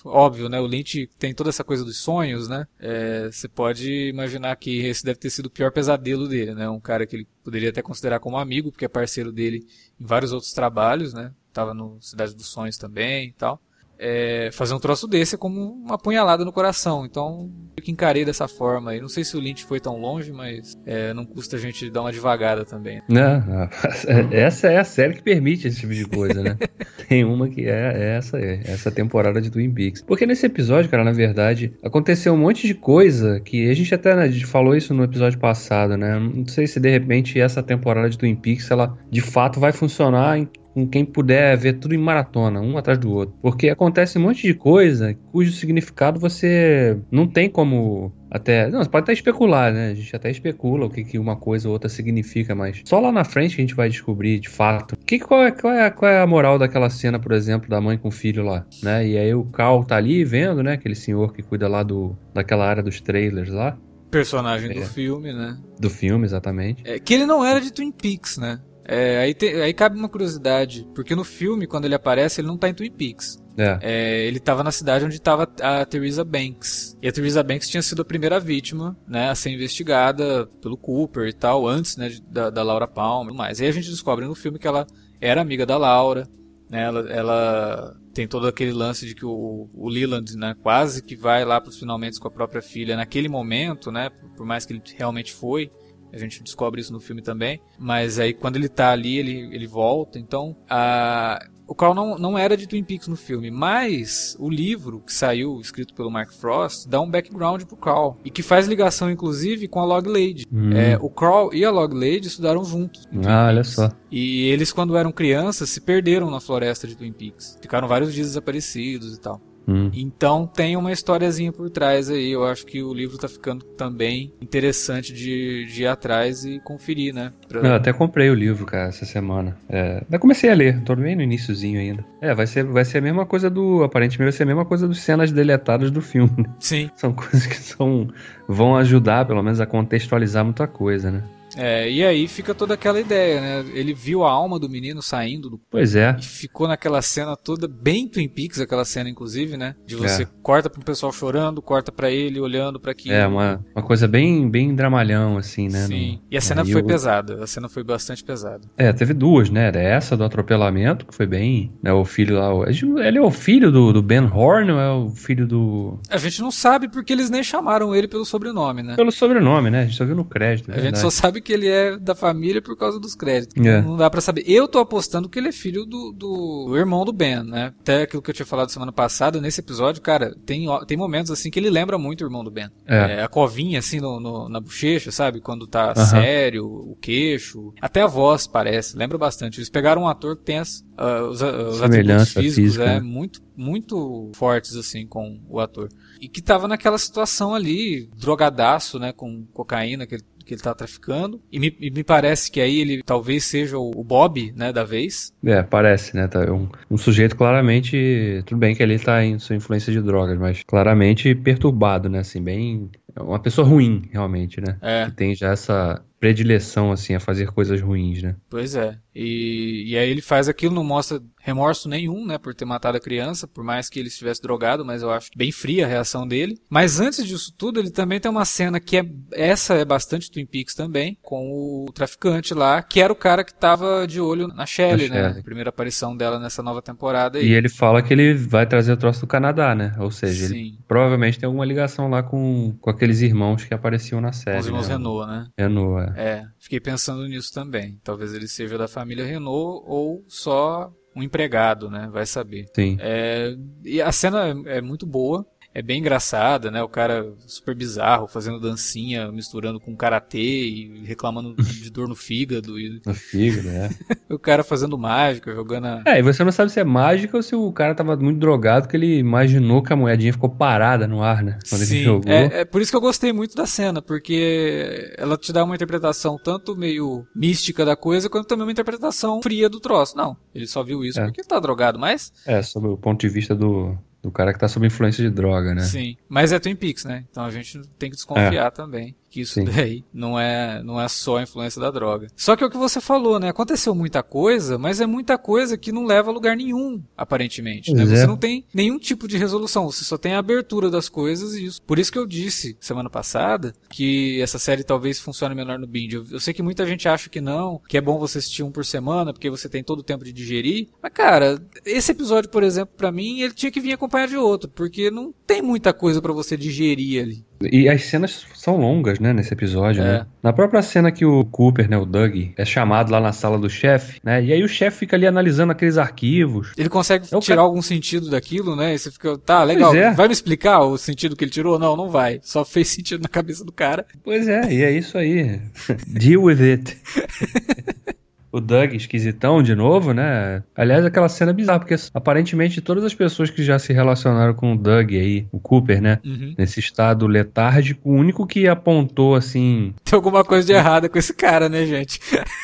óbvio, 0.05 0.49
né? 0.49 0.59
O 0.59 0.67
Lynch 0.67 1.07
tem 1.17 1.33
toda 1.33 1.49
essa 1.49 1.63
coisa 1.63 1.83
dos 1.83 1.97
sonhos, 1.97 2.47
né? 2.47 2.67
É, 2.79 3.29
você 3.31 3.47
pode 3.47 4.09
imaginar 4.09 4.55
que 4.55 4.79
esse 4.85 5.03
deve 5.03 5.19
ter 5.19 5.29
sido 5.29 5.47
o 5.47 5.49
pior 5.49 5.71
pesadelo 5.71 6.27
dele, 6.27 6.53
né? 6.53 6.69
Um 6.69 6.79
cara 6.79 7.05
que 7.05 7.15
ele 7.15 7.27
poderia 7.43 7.69
até 7.69 7.81
considerar 7.81 8.19
como 8.19 8.37
amigo, 8.37 8.71
porque 8.71 8.85
é 8.85 8.89
parceiro 8.89 9.31
dele 9.31 9.65
em 9.99 10.05
vários 10.05 10.31
outros 10.31 10.53
trabalhos, 10.53 11.13
né? 11.13 11.33
Tava 11.51 11.73
no 11.73 11.97
Cidade 12.01 12.35
dos 12.35 12.47
Sonhos 12.47 12.77
também 12.77 13.29
e 13.29 13.33
tal 13.33 13.61
é, 13.99 14.49
fazer 14.53 14.73
um 14.73 14.79
troço 14.79 15.07
desse 15.07 15.35
é 15.35 15.37
como 15.37 15.73
uma 15.73 15.97
punhalada 15.97 16.45
no 16.45 16.53
coração. 16.53 17.05
Então, 17.05 17.51
eu 17.77 17.83
que 17.83 17.91
encarei 17.91 18.23
dessa 18.23 18.47
forma. 18.47 18.95
E 18.95 19.01
não 19.01 19.09
sei 19.09 19.23
se 19.23 19.35
o 19.35 19.39
Lynch 19.39 19.65
foi 19.65 19.79
tão 19.79 19.99
longe, 19.99 20.31
mas 20.31 20.77
é, 20.85 21.13
não 21.13 21.25
custa 21.25 21.57
a 21.57 21.59
gente 21.59 21.89
dar 21.89 22.01
uma 22.01 22.11
devagada 22.11 22.63
também. 22.63 23.01
Não, 23.09 23.69
essa 24.31 24.67
é 24.67 24.77
a 24.77 24.83
série 24.83 25.15
que 25.15 25.23
permite 25.23 25.67
esse 25.67 25.81
tipo 25.81 25.93
de 25.93 26.05
coisa, 26.05 26.41
né? 26.41 26.57
Tem 27.09 27.25
uma 27.25 27.49
que 27.49 27.67
é, 27.67 27.93
é 27.95 28.17
essa 28.17 28.39
é 28.39 28.61
essa 28.65 28.91
temporada 28.91 29.41
de 29.41 29.49
Twin 29.49 29.71
Peaks. 29.71 30.01
Porque 30.01 30.25
nesse 30.25 30.45
episódio, 30.45 30.89
cara, 30.89 31.03
na 31.03 31.11
verdade, 31.11 31.73
aconteceu 31.83 32.33
um 32.33 32.37
monte 32.37 32.67
de 32.67 32.73
coisa 32.73 33.39
que 33.39 33.69
a 33.69 33.73
gente 33.73 33.93
até 33.93 34.15
né, 34.15 34.31
falou 34.45 34.75
isso 34.75 34.93
no 34.93 35.03
episódio 35.03 35.39
passado, 35.39 35.97
né? 35.97 36.17
Não 36.19 36.47
sei 36.47 36.67
se 36.67 36.79
de 36.79 36.89
repente 36.89 37.39
essa 37.39 37.61
temporada 37.61 38.09
de 38.09 38.17
Twin 38.17 38.35
Peaks 38.35 38.69
ela 38.71 38.97
de 39.09 39.21
fato 39.21 39.59
vai 39.59 39.71
funcionar 39.71 40.37
em 40.37 40.47
com 40.73 40.87
quem 40.87 41.03
puder 41.05 41.57
ver 41.57 41.73
tudo 41.73 41.93
em 41.93 41.97
maratona, 41.97 42.61
um 42.61 42.77
atrás 42.77 42.97
do 42.97 43.11
outro. 43.11 43.35
Porque 43.41 43.69
acontece 43.69 44.17
um 44.17 44.21
monte 44.21 44.43
de 44.43 44.53
coisa 44.53 45.15
cujo 45.31 45.51
significado 45.51 46.19
você 46.19 46.97
não 47.11 47.27
tem 47.27 47.49
como 47.49 48.11
até. 48.31 48.69
Não, 48.69 48.83
você 48.83 48.89
pode 48.89 49.03
até 49.03 49.13
especular, 49.13 49.73
né? 49.73 49.91
A 49.91 49.93
gente 49.93 50.15
até 50.15 50.29
especula 50.29 50.85
o 50.85 50.89
que, 50.89 51.03
que 51.03 51.17
uma 51.17 51.35
coisa 51.35 51.67
ou 51.67 51.73
outra 51.73 51.89
significa, 51.89 52.53
mas 52.53 52.81
só 52.85 52.99
lá 52.99 53.11
na 53.11 53.23
frente 53.23 53.55
que 53.55 53.61
a 53.61 53.65
gente 53.65 53.75
vai 53.75 53.89
descobrir 53.89 54.39
de 54.39 54.49
fato. 54.49 54.95
Que, 55.05 55.19
qual, 55.19 55.43
é, 55.43 55.51
qual, 55.51 55.73
é, 55.73 55.89
qual 55.89 56.11
é 56.11 56.21
a 56.21 56.27
moral 56.27 56.59
daquela 56.59 56.89
cena, 56.89 57.19
por 57.19 57.31
exemplo, 57.31 57.69
da 57.69 57.81
mãe 57.81 57.97
com 57.97 58.09
o 58.09 58.11
filho 58.11 58.43
lá, 58.43 58.65
né? 58.83 59.07
E 59.07 59.17
aí 59.17 59.33
o 59.33 59.45
Cal 59.45 59.83
tá 59.83 59.97
ali 59.97 60.23
vendo, 60.23 60.61
né? 60.61 60.73
Aquele 60.73 60.95
senhor 60.95 61.33
que 61.33 61.41
cuida 61.41 61.67
lá 61.67 61.83
do, 61.83 62.15
daquela 62.33 62.67
área 62.67 62.83
dos 62.83 63.01
trailers 63.01 63.49
lá. 63.49 63.77
Personagem 64.11 64.71
é. 64.71 64.73
do 64.73 64.81
filme, 64.81 65.31
né? 65.33 65.57
Do 65.79 65.89
filme, 65.89 66.25
exatamente. 66.25 66.83
É, 66.85 66.99
que 66.99 67.13
ele 67.13 67.25
não 67.25 67.45
era 67.45 67.61
de 67.61 67.71
Twin 67.71 67.91
Peaks, 67.91 68.37
né? 68.37 68.59
É, 68.91 69.19
aí, 69.19 69.35
te, 69.35 69.45
aí 69.45 69.71
cabe 69.71 69.99
uma 69.99 70.09
curiosidade, 70.09 70.87
porque 70.95 71.15
no 71.15 71.23
filme, 71.23 71.67
quando 71.67 71.85
ele 71.85 71.93
aparece, 71.93 72.41
ele 72.41 72.47
não 72.47 72.57
tá 72.57 72.67
em 72.67 72.73
Twin 72.73 72.89
Peaks. 72.89 73.37
É. 73.55 73.77
É, 73.83 74.25
ele 74.25 74.37
estava 74.37 74.63
na 74.63 74.71
cidade 74.71 75.05
onde 75.05 75.15
estava 75.15 75.47
a 75.61 75.85
Theresa 75.85 76.23
Banks. 76.23 76.97
E 76.99 77.07
a 77.07 77.11
Theresa 77.11 77.43
Banks 77.43 77.69
tinha 77.69 77.83
sido 77.83 78.01
a 78.01 78.05
primeira 78.05 78.39
vítima, 78.39 78.97
né, 79.07 79.29
a 79.29 79.35
ser 79.35 79.51
investigada 79.51 80.47
pelo 80.59 80.75
Cooper 80.75 81.27
e 81.27 81.33
tal, 81.33 81.67
antes, 81.67 81.97
né, 81.97 82.17
da, 82.31 82.49
da 82.49 82.63
Laura 82.63 82.87
Palmer 82.87 83.31
e 83.31 83.37
mais. 83.37 83.61
Aí 83.61 83.67
a 83.67 83.71
gente 83.71 83.91
descobre 83.91 84.25
no 84.25 84.33
filme 84.33 84.57
que 84.57 84.67
ela 84.67 84.87
era 85.21 85.39
amiga 85.39 85.67
da 85.67 85.77
Laura, 85.77 86.27
né, 86.67 86.85
ela, 86.85 87.11
ela 87.11 87.95
tem 88.11 88.27
todo 88.27 88.47
aquele 88.47 88.71
lance 88.71 89.05
de 89.05 89.13
que 89.13 89.25
o, 89.25 89.69
o 89.71 89.87
Leland, 89.87 90.35
né, 90.35 90.55
quase 90.63 91.03
que 91.03 91.15
vai 91.15 91.45
lá 91.45 91.61
para 91.61 91.69
os 91.69 91.77
finalmente 91.77 92.19
com 92.19 92.27
a 92.27 92.31
própria 92.31 92.61
filha 92.61 92.95
naquele 92.95 93.29
momento, 93.29 93.91
né, 93.91 94.09
por 94.35 94.47
mais 94.47 94.65
que 94.65 94.73
ele 94.73 94.81
realmente 94.97 95.31
foi. 95.31 95.71
A 96.11 96.17
gente 96.17 96.43
descobre 96.43 96.81
isso 96.81 96.93
no 96.93 96.99
filme 96.99 97.21
também. 97.21 97.61
Mas 97.77 98.19
aí 98.19 98.33
quando 98.33 98.55
ele 98.55 98.69
tá 98.69 98.91
ali, 98.91 99.17
ele, 99.17 99.49
ele 99.53 99.67
volta. 99.67 100.19
Então, 100.19 100.55
a, 100.69 101.39
o 101.69 101.75
Carl 101.75 101.93
não, 101.93 102.17
não 102.17 102.35
era 102.35 102.57
de 102.57 102.67
Twin 102.67 102.83
Peaks 102.83 103.07
no 103.07 103.15
filme, 103.15 103.51
mas 103.51 104.35
o 104.39 104.49
livro 104.49 105.01
que 105.05 105.13
saiu, 105.13 105.61
escrito 105.61 105.93
pelo 105.93 106.09
Mark 106.09 106.31
Frost, 106.31 106.87
dá 106.87 106.99
um 106.99 107.09
background 107.09 107.63
pro 107.63 107.77
Carl. 107.77 108.17
E 108.25 108.31
que 108.31 108.41
faz 108.41 108.67
ligação, 108.67 109.11
inclusive, 109.11 109.67
com 109.67 109.79
a 109.79 109.85
Log 109.85 110.07
Lady. 110.07 110.47
Hum. 110.51 110.73
É, 110.73 110.97
o 110.99 111.11
Carl 111.11 111.53
e 111.53 111.63
a 111.63 111.69
Log 111.69 111.93
Lady 111.93 112.27
estudaram 112.27 112.65
juntos. 112.65 113.07
Ah, 113.23 113.47
olha 113.47 113.63
só. 113.63 113.91
E 114.11 114.47
eles, 114.49 114.71
quando 114.71 114.97
eram 114.97 115.11
crianças, 115.11 115.69
se 115.69 115.79
perderam 115.79 116.31
na 116.31 116.39
floresta 116.39 116.87
de 116.87 116.95
Twin 116.95 117.13
Peaks. 117.13 117.59
Ficaram 117.61 117.87
vários 117.87 118.15
dias 118.15 118.27
desaparecidos 118.27 119.15
e 119.15 119.19
tal. 119.19 119.39
Hum. 119.69 119.91
Então 119.93 120.47
tem 120.47 120.75
uma 120.75 120.91
historiazinha 120.91 121.51
por 121.51 121.69
trás 121.69 122.09
aí. 122.09 122.31
Eu 122.31 122.43
acho 122.43 122.65
que 122.65 122.81
o 122.81 122.91
livro 122.91 123.17
tá 123.17 123.27
ficando 123.27 123.63
também 123.63 124.33
interessante 124.41 125.13
de, 125.13 125.65
de 125.65 125.83
ir 125.83 125.87
atrás 125.87 126.43
e 126.43 126.59
conferir, 126.61 127.13
né? 127.13 127.31
Pra... 127.47 127.61
Eu 127.61 127.73
até 127.75 127.93
comprei 127.93 128.31
o 128.31 128.33
livro, 128.33 128.65
cara, 128.65 128.89
essa 128.89 129.05
semana. 129.05 129.55
É, 129.69 130.01
ainda 130.03 130.17
comecei 130.17 130.49
a 130.49 130.55
ler, 130.55 130.81
tô 130.81 130.95
bem 130.95 131.15
no 131.15 131.21
iníciozinho 131.21 131.79
ainda. 131.79 132.03
É, 132.19 132.33
vai 132.33 132.47
ser, 132.47 132.63
vai 132.63 132.83
ser 132.83 132.97
a 132.97 133.01
mesma 133.01 133.25
coisa 133.25 133.49
do. 133.49 133.83
Aparentemente 133.83 134.31
vai 134.31 134.31
ser 134.31 134.43
a 134.43 134.47
mesma 134.47 134.65
coisa 134.65 134.87
dos 134.87 134.99
cenas 135.01 135.31
deletadas 135.31 135.91
do 135.91 136.01
filme. 136.01 136.31
Né? 136.37 136.49
Sim. 136.59 136.89
São 136.95 137.13
coisas 137.13 137.45
que 137.45 137.55
são, 137.55 138.07
vão 138.47 138.75
ajudar, 138.75 139.25
pelo 139.25 139.43
menos, 139.43 139.61
a 139.61 139.67
contextualizar 139.67 140.43
muita 140.43 140.65
coisa, 140.65 141.11
né? 141.11 141.23
É, 141.55 141.89
e 141.89 142.03
aí 142.03 142.27
fica 142.27 142.53
toda 142.53 142.73
aquela 142.73 142.99
ideia, 142.99 143.41
né? 143.41 143.65
Ele 143.73 143.93
viu 143.93 144.23
a 144.23 144.31
alma 144.31 144.59
do 144.59 144.69
menino 144.69 145.01
saindo 145.01 145.49
do. 145.49 145.61
Pois 145.69 145.95
é. 145.95 146.15
E 146.19 146.23
ficou 146.23 146.67
naquela 146.67 147.01
cena 147.01 147.35
toda, 147.35 147.67
bem 147.67 148.07
Twin 148.07 148.27
Peaks, 148.27 148.59
aquela 148.59 148.85
cena, 148.85 149.09
inclusive, 149.09 149.57
né? 149.57 149.75
De 149.85 149.95
você 149.95 150.23
é. 150.23 150.27
corta 150.41 150.69
pro 150.69 150.83
pessoal 150.83 151.11
chorando, 151.11 151.61
corta 151.61 151.91
para 151.91 152.11
ele 152.11 152.39
olhando 152.39 152.79
para 152.79 152.91
aquilo. 152.91 153.15
É, 153.15 153.25
uma, 153.27 153.63
uma 153.75 153.83
coisa 153.83 154.07
bem, 154.07 154.49
bem 154.49 154.75
dramalhão, 154.75 155.37
assim, 155.37 155.67
né? 155.67 155.85
Sim. 155.87 156.13
No... 156.13 156.21
E 156.31 156.37
a 156.37 156.41
cena 156.41 156.65
foi 156.65 156.83
pesada, 156.83 157.43
a 157.43 157.47
cena 157.47 157.67
foi 157.67 157.83
bastante 157.83 158.23
pesada. 158.23 158.61
É, 158.77 158.91
teve 158.93 159.13
duas, 159.13 159.49
né? 159.49 159.67
Era 159.67 159.81
essa 159.81 160.15
do 160.15 160.23
atropelamento, 160.23 161.05
que 161.05 161.15
foi 161.15 161.25
bem. 161.25 161.71
Né, 161.81 161.91
o 161.91 162.05
filho 162.05 162.37
lá. 162.37 162.49
Ele 162.69 163.17
é 163.17 163.21
o 163.21 163.31
filho 163.31 163.71
do, 163.71 163.93
do 163.93 164.01
Ben 164.01 164.23
Horn 164.23 164.71
ou 164.71 164.79
é 164.79 164.91
o 164.91 165.09
filho 165.09 165.47
do. 165.47 165.99
A 166.09 166.17
gente 166.17 166.41
não 166.41 166.51
sabe 166.51 166.87
porque 166.87 167.13
eles 167.13 167.29
nem 167.29 167.43
chamaram 167.43 167.95
ele 167.95 168.07
pelo 168.07 168.25
sobrenome, 168.25 168.83
né? 168.83 168.95
Pelo 168.95 169.11
sobrenome, 169.11 169.69
né? 169.69 169.81
A 169.81 169.85
gente 169.85 169.97
só 169.97 170.05
viu 170.05 170.15
no 170.15 170.25
crédito. 170.25 170.71
A 170.71 170.79
gente 170.79 170.99
só 170.99 171.09
sabe 171.09 171.38
que 171.41 171.53
ele 171.53 171.67
é 171.67 171.97
da 171.97 172.15
família 172.15 172.61
por 172.61 172.77
causa 172.77 172.99
dos 172.99 173.15
créditos. 173.15 173.63
É. 173.63 173.81
Não 173.81 173.97
dá 173.97 174.09
para 174.09 174.21
saber. 174.21 174.43
Eu 174.45 174.67
tô 174.67 174.79
apostando 174.79 175.29
que 175.29 175.39
ele 175.39 175.49
é 175.49 175.51
filho 175.51 175.85
do, 175.85 176.11
do, 176.11 176.75
irmão 176.75 177.05
do 177.05 177.13
Ben, 177.13 177.43
né? 177.43 177.73
Até 177.79 178.03
aquilo 178.03 178.21
que 178.21 178.29
eu 178.29 178.33
tinha 178.33 178.45
falado 178.45 178.69
semana 178.69 178.91
passada, 178.91 179.41
nesse 179.41 179.59
episódio, 179.59 180.01
cara, 180.01 180.35
tem, 180.45 180.67
tem 180.87 180.97
momentos 180.97 181.31
assim 181.31 181.49
que 181.49 181.59
ele 181.59 181.69
lembra 181.69 181.97
muito 181.97 182.21
o 182.21 182.27
irmão 182.27 182.43
do 182.43 182.51
Ben. 182.51 182.69
É. 182.85 183.19
É, 183.19 183.23
a 183.23 183.27
covinha 183.27 183.79
assim 183.79 183.99
no, 183.99 184.19
no, 184.19 184.49
na 184.49 184.59
bochecha, 184.59 185.11
sabe? 185.11 185.39
Quando 185.41 185.67
tá 185.67 185.95
sério, 185.95 186.65
o 186.65 186.95
queixo. 186.99 187.73
Até 187.81 188.01
a 188.01 188.07
voz 188.07 188.47
parece, 188.47 188.97
lembra 188.97 189.17
bastante. 189.17 189.59
Eles 189.59 189.69
pegaram 189.69 190.03
um 190.03 190.07
ator 190.07 190.37
que 190.37 190.43
tem 190.43 190.59
as, 190.59 190.81
uh, 190.97 191.29
os, 191.29 191.41
os 191.41 191.81
atributos 191.81 192.33
físicos 192.33 192.59
física, 192.59 192.83
é, 192.83 192.95
né? 192.95 192.99
muito, 192.99 193.41
muito 193.55 194.31
fortes 194.33 194.75
assim 194.75 195.05
com 195.07 195.39
o 195.47 195.59
ator. 195.59 195.89
E 196.19 196.27
que 196.27 196.41
tava 196.41 196.67
naquela 196.67 196.97
situação 196.97 197.53
ali, 197.53 198.09
drogadaço, 198.17 198.99
né? 198.99 199.11
Com 199.11 199.45
cocaína, 199.53 200.05
que 200.05 200.15
ele 200.15 200.23
que 200.49 200.55
ele 200.55 200.61
tá 200.61 200.73
traficando. 200.73 201.39
E 201.51 201.59
me, 201.59 201.75
me, 201.79 202.03
parece 202.03 202.51
que 202.51 202.59
aí 202.59 202.79
ele 202.79 203.03
talvez 203.03 203.43
seja 203.43 203.77
o, 203.77 203.91
o, 203.95 204.03
Bob, 204.03 204.51
né, 204.55 204.73
da 204.73 204.83
vez. 204.83 205.31
É, 205.45 205.61
parece, 205.61 206.15
né? 206.15 206.27
Tá 206.27 206.39
um, 206.51 206.67
um 206.89 206.97
sujeito 206.97 207.35
claramente. 207.35 208.41
Tudo 208.47 208.57
bem 208.57 208.75
que 208.75 208.81
ele 208.81 208.97
tá 208.97 209.23
em 209.23 209.37
sua 209.37 209.55
influência 209.55 209.93
de 209.93 210.01
drogas, 210.01 210.39
mas 210.39 210.63
claramente 210.63 211.35
perturbado, 211.35 212.09
né? 212.09 212.19
Assim, 212.19 212.41
bem. 212.41 212.89
Uma 213.19 213.39
pessoa 213.39 213.67
ruim, 213.67 214.09
realmente, 214.11 214.59
né? 214.59 214.77
É. 214.81 215.05
Que 215.05 215.11
tem 215.11 215.35
já 215.35 215.51
essa 215.51 216.01
predileção, 216.19 216.91
assim, 216.91 217.15
a 217.15 217.19
fazer 217.19 217.51
coisas 217.51 217.81
ruins, 217.81 218.21
né? 218.21 218.35
Pois 218.49 218.75
é. 218.75 218.97
E, 219.15 219.85
e 219.87 219.97
aí 219.97 220.09
ele 220.09 220.21
faz 220.21 220.47
aquilo, 220.47 220.75
não 220.75 220.83
mostra 220.83 221.21
remorso 221.41 221.89
nenhum, 221.89 222.25
né, 222.25 222.37
por 222.37 222.53
ter 222.53 222.65
matado 222.65 222.97
a 222.97 223.01
criança, 223.01 223.47
por 223.47 223.63
mais 223.63 223.89
que 223.89 223.99
ele 223.99 224.07
estivesse 224.07 224.41
drogado, 224.41 224.85
mas 224.85 225.01
eu 225.01 225.09
acho 225.09 225.31
bem 225.35 225.51
fria 225.51 225.85
a 225.85 225.89
reação 225.89 226.27
dele. 226.27 226.59
Mas 226.69 226.99
antes 226.99 227.25
disso 227.25 227.53
tudo, 227.57 227.79
ele 227.79 227.89
também 227.89 228.19
tem 228.19 228.29
uma 228.29 228.45
cena 228.45 228.79
que 228.79 228.97
é 228.97 229.05
essa 229.31 229.73
é 229.73 229.83
bastante 229.83 230.29
Twin 230.31 230.45
Peaks 230.45 230.75
também, 230.75 231.17
com 231.21 231.85
o 231.87 231.91
traficante 231.91 232.53
lá, 232.53 232.81
que 232.81 233.01
era 233.01 233.11
o 233.11 233.15
cara 233.15 233.43
que 233.43 233.53
tava 233.53 234.05
de 234.05 234.21
olho 234.21 234.47
na 234.47 234.65
Shelley, 234.65 235.09
né, 235.09 235.41
primeira 235.43 235.69
aparição 235.69 236.15
dela 236.15 236.39
nessa 236.39 236.61
nova 236.61 236.81
temporada. 236.81 237.39
Aí. 237.39 237.47
E 237.47 237.53
ele 237.53 237.69
fala 237.69 238.01
que 238.01 238.13
ele 238.13 238.33
vai 238.35 238.65
trazer 238.65 238.91
o 238.91 238.97
troço 238.97 239.21
do 239.21 239.27
Canadá, 239.27 239.73
né? 239.73 239.95
Ou 239.99 240.11
seja, 240.11 240.47
Sim. 240.47 240.55
ele 240.55 240.79
provavelmente 240.87 241.39
tem 241.39 241.47
alguma 241.47 241.65
ligação 241.65 242.09
lá 242.09 242.21
com, 242.21 242.75
com 242.79 242.89
aqueles 242.89 243.21
irmãos 243.21 243.63
que 243.63 243.73
apareciam 243.73 244.21
na 244.21 244.31
série. 244.31 244.59
Os 244.59 244.67
irmãos 244.67 244.87
né? 244.87 244.95
Renault, 244.95 245.27
né? 245.27 245.47
Renault, 245.57 246.01
é. 246.01 246.08
É, 246.15 246.45
fiquei 246.59 246.79
pensando 246.79 247.27
nisso 247.27 247.53
também. 247.53 247.99
Talvez 248.03 248.33
ele 248.33 248.47
seja 248.47 248.77
da 248.77 248.87
família 248.87 249.25
Renault 249.25 249.83
ou 249.87 250.23
só 250.27 250.91
um 251.15 251.23
empregado, 251.23 251.89
né? 251.89 252.09
Vai 252.11 252.25
saber. 252.25 252.67
Sim. 252.75 252.97
É, 252.99 253.55
e 253.83 254.01
a 254.01 254.11
cena 254.11 254.47
é, 254.47 254.77
é 254.77 254.81
muito 254.81 255.05
boa. 255.05 255.45
É 255.79 255.81
bem 255.81 255.99
engraçada, 255.99 256.69
né? 256.69 256.83
O 256.83 256.89
cara 256.89 257.25
super 257.47 257.73
bizarro, 257.73 258.27
fazendo 258.27 258.59
dancinha, 258.59 259.31
misturando 259.31 259.79
com 259.79 259.95
karatê 259.95 260.67
e 260.67 261.03
reclamando 261.05 261.55
de 261.63 261.89
dor 261.89 262.09
no 262.09 262.15
fígado. 262.15 262.77
E... 262.77 263.01
No 263.05 263.13
fígado, 263.13 263.69
né? 263.69 263.89
o 264.29 264.37
cara 264.37 264.61
fazendo 264.61 264.97
mágica, 264.97 265.55
jogando 265.55 265.85
a... 265.85 266.03
É, 266.05 266.19
e 266.19 266.21
você 266.21 266.43
não 266.43 266.51
sabe 266.51 266.69
se 266.69 266.81
é 266.81 266.83
mágica 266.83 267.37
ou 267.37 267.41
se 267.41 267.55
o 267.55 267.71
cara 267.71 267.95
tava 267.95 268.17
muito 268.17 268.39
drogado 268.39 268.89
que 268.89 268.97
ele 268.97 269.19
imaginou 269.19 269.81
que 269.81 269.93
a 269.93 269.95
moedinha 269.95 270.33
ficou 270.33 270.49
parada 270.49 271.07
no 271.07 271.23
ar, 271.23 271.41
né? 271.41 271.57
Quando 271.69 271.85
Sim, 271.85 271.95
ele 271.95 272.03
jogou. 272.03 272.31
É, 272.31 272.61
é 272.61 272.65
por 272.65 272.81
isso 272.81 272.91
que 272.91 272.97
eu 272.97 273.01
gostei 273.01 273.31
muito 273.31 273.55
da 273.55 273.65
cena, 273.65 274.01
porque 274.01 275.13
ela 275.17 275.37
te 275.37 275.53
dá 275.53 275.63
uma 275.63 275.75
interpretação 275.75 276.37
tanto 276.43 276.75
meio 276.75 277.25
mística 277.33 277.85
da 277.85 277.95
coisa, 277.95 278.29
quanto 278.29 278.47
também 278.47 278.65
uma 278.65 278.71
interpretação 278.71 279.41
fria 279.41 279.69
do 279.69 279.79
troço. 279.79 280.17
Não, 280.17 280.35
ele 280.53 280.67
só 280.67 280.83
viu 280.83 281.05
isso 281.05 281.21
é. 281.21 281.23
porque 281.23 281.39
ele 281.39 281.47
tá 281.47 281.57
drogado, 281.57 281.97
mas... 281.97 282.33
É, 282.45 282.61
sob 282.61 282.87
o 282.87 282.97
ponto 282.97 283.21
de 283.21 283.29
vista 283.29 283.55
do, 283.55 283.97
do 284.21 284.31
cara 284.31 284.53
que 284.53 284.59
tá 284.59 284.67
sob 284.67 284.85
influência 284.85 285.23
de 285.23 285.29
droga, 285.29 285.73
né? 285.73 285.81
Sim, 285.81 286.17
mas 286.27 286.51
é 286.51 286.59
Twin 286.59 286.75
Peaks, 286.75 287.05
né? 287.05 287.25
Então 287.29 287.43
a 287.43 287.51
gente 287.51 287.81
tem 287.97 288.09
que 288.09 288.15
desconfiar 288.15 288.67
é. 288.67 288.71
também 288.71 289.15
que 289.29 289.41
isso 289.41 289.55
Sim. 289.55 289.65
daí 289.65 290.03
não 290.13 290.39
é, 290.39 290.81
não 290.83 290.99
é 290.99 291.07
só 291.07 291.37
a 291.37 291.43
influência 291.43 291.79
da 291.79 291.91
droga. 291.91 292.27
Só 292.35 292.55
que 292.55 292.63
é 292.63 292.67
o 292.67 292.69
que 292.69 292.77
você 292.77 292.99
falou, 292.99 293.39
né? 293.39 293.49
Aconteceu 293.49 293.93
muita 293.93 294.23
coisa, 294.23 294.77
mas 294.77 294.99
é 294.99 295.05
muita 295.05 295.37
coisa 295.37 295.77
que 295.77 295.91
não 295.91 296.05
leva 296.05 296.29
a 296.29 296.33
lugar 296.33 296.55
nenhum, 296.55 297.01
aparentemente. 297.15 297.93
Né? 297.93 298.05
Você 298.05 298.23
é. 298.23 298.27
não 298.27 298.37
tem 298.37 298.65
nenhum 298.73 298.97
tipo 298.97 299.27
de 299.27 299.37
resolução, 299.37 299.89
você 299.89 300.03
só 300.03 300.17
tem 300.17 300.33
a 300.33 300.39
abertura 300.39 300.89
das 300.89 301.07
coisas 301.09 301.55
e 301.55 301.65
isso. 301.65 301.81
Por 301.81 301.99
isso 301.99 302.11
que 302.11 302.17
eu 302.17 302.25
disse 302.25 302.77
semana 302.79 303.09
passada 303.09 303.73
que 303.89 304.41
essa 304.41 304.59
série 304.59 304.83
talvez 304.83 305.19
funcione 305.19 305.55
melhor 305.55 305.77
no 305.77 305.87
binge. 305.87 306.15
Eu, 306.15 306.25
eu 306.31 306.39
sei 306.39 306.53
que 306.53 306.63
muita 306.63 306.85
gente 306.85 307.07
acha 307.07 307.29
que 307.29 307.41
não, 307.41 307.81
que 307.87 307.97
é 307.97 308.01
bom 308.01 308.17
você 308.17 308.39
assistir 308.39 308.63
um 308.63 308.71
por 308.71 308.85
semana, 308.85 309.33
porque 309.33 309.49
você 309.49 309.69
tem 309.69 309.83
todo 309.83 309.99
o 309.99 310.03
tempo 310.03 310.23
de 310.23 310.33
digerir. 310.33 310.87
Mas, 311.01 311.13
cara, 311.13 311.61
esse 311.85 312.11
episódio, 312.11 312.49
por 312.49 312.63
exemplo, 312.63 312.93
para 312.97 313.11
mim, 313.11 313.41
ele 313.41 313.53
tinha 313.53 313.71
que 313.71 313.81
vir 313.81 313.93
acompanhado 313.93 314.31
de 314.31 314.37
outro, 314.37 314.69
porque 314.69 315.11
não 315.11 315.33
tem 315.45 315.61
muita 315.61 315.93
coisa 315.93 316.21
para 316.21 316.33
você 316.33 316.57
digerir 316.57 317.21
ali. 317.21 317.45
E 317.61 317.89
as 317.89 318.03
cenas 318.05 318.45
são 318.53 318.77
longas, 318.77 319.19
né, 319.19 319.33
nesse 319.33 319.53
episódio, 319.53 320.03
né? 320.03 320.09
é. 320.09 320.13
né? 320.19 320.25
Na 320.41 320.53
própria 320.53 320.81
cena 320.81 321.11
que 321.11 321.25
o 321.25 321.43
Cooper, 321.45 321.89
né, 321.89 321.97
o 321.97 322.05
Doug, 322.05 322.51
é 322.55 322.65
chamado 322.65 323.11
lá 323.11 323.19
na 323.19 323.33
sala 323.33 323.57
do 323.57 323.69
chefe, 323.69 324.19
né? 324.23 324.43
E 324.43 324.53
aí 324.53 324.63
o 324.63 324.67
chefe 324.67 324.99
fica 324.99 325.15
ali 325.15 325.27
analisando 325.27 325.71
aqueles 325.71 325.97
arquivos. 325.97 326.71
Ele 326.77 326.89
consegue 326.89 327.25
é 327.25 327.27
tirar 327.27 327.41
cara... 327.57 327.61
algum 327.61 327.81
sentido 327.81 328.29
daquilo, 328.29 328.75
né? 328.75 328.95
E 328.95 328.99
você 328.99 329.11
fica, 329.11 329.37
tá, 329.37 329.63
legal, 329.63 329.93
é. 329.95 330.13
vai 330.13 330.27
me 330.27 330.33
explicar 330.33 330.79
o 330.79 330.97
sentido 330.97 331.35
que 331.35 331.43
ele 331.43 331.51
tirou? 331.51 331.77
Não, 331.77 331.95
não 331.95 332.09
vai. 332.09 332.39
Só 332.43 332.63
fez 332.63 332.87
sentido 332.89 333.21
na 333.21 333.29
cabeça 333.29 333.65
do 333.65 333.71
cara. 333.71 334.05
Pois 334.23 334.47
é, 334.47 334.71
e 334.71 334.83
é 334.83 334.91
isso 334.91 335.17
aí. 335.17 335.59
Deal 336.07 336.43
with 336.43 336.61
it. 336.61 336.97
o 338.51 338.59
Doug 338.59 338.93
esquisitão 338.93 339.61
de 339.61 339.75
novo, 339.75 340.13
né? 340.13 340.63
Aliás, 340.75 341.05
aquela 341.05 341.29
cena 341.29 341.53
bizarra, 341.53 341.79
porque 341.79 341.95
aparentemente 342.13 342.81
todas 342.81 343.03
as 343.03 343.13
pessoas 343.13 343.49
que 343.49 343.63
já 343.63 343.77
se 343.77 343.93
relacionaram 343.93 344.53
com 344.53 344.73
o 344.73 344.77
Doug 344.77 345.11
aí, 345.11 345.47
o 345.51 345.59
Cooper, 345.59 346.01
né? 346.01 346.19
Uhum. 346.25 346.53
Nesse 346.57 346.79
estado 346.79 347.27
letárgico, 347.27 348.09
o 348.09 348.13
único 348.13 348.45
que 348.45 348.67
apontou 348.67 349.35
assim. 349.35 349.93
Tem 350.03 350.15
alguma 350.15 350.43
coisa 350.43 350.65
de 350.65 350.73
errada 350.73 351.09
com 351.09 351.17
esse 351.17 351.33
cara, 351.33 351.69
né, 351.69 351.85
gente? 351.85 352.19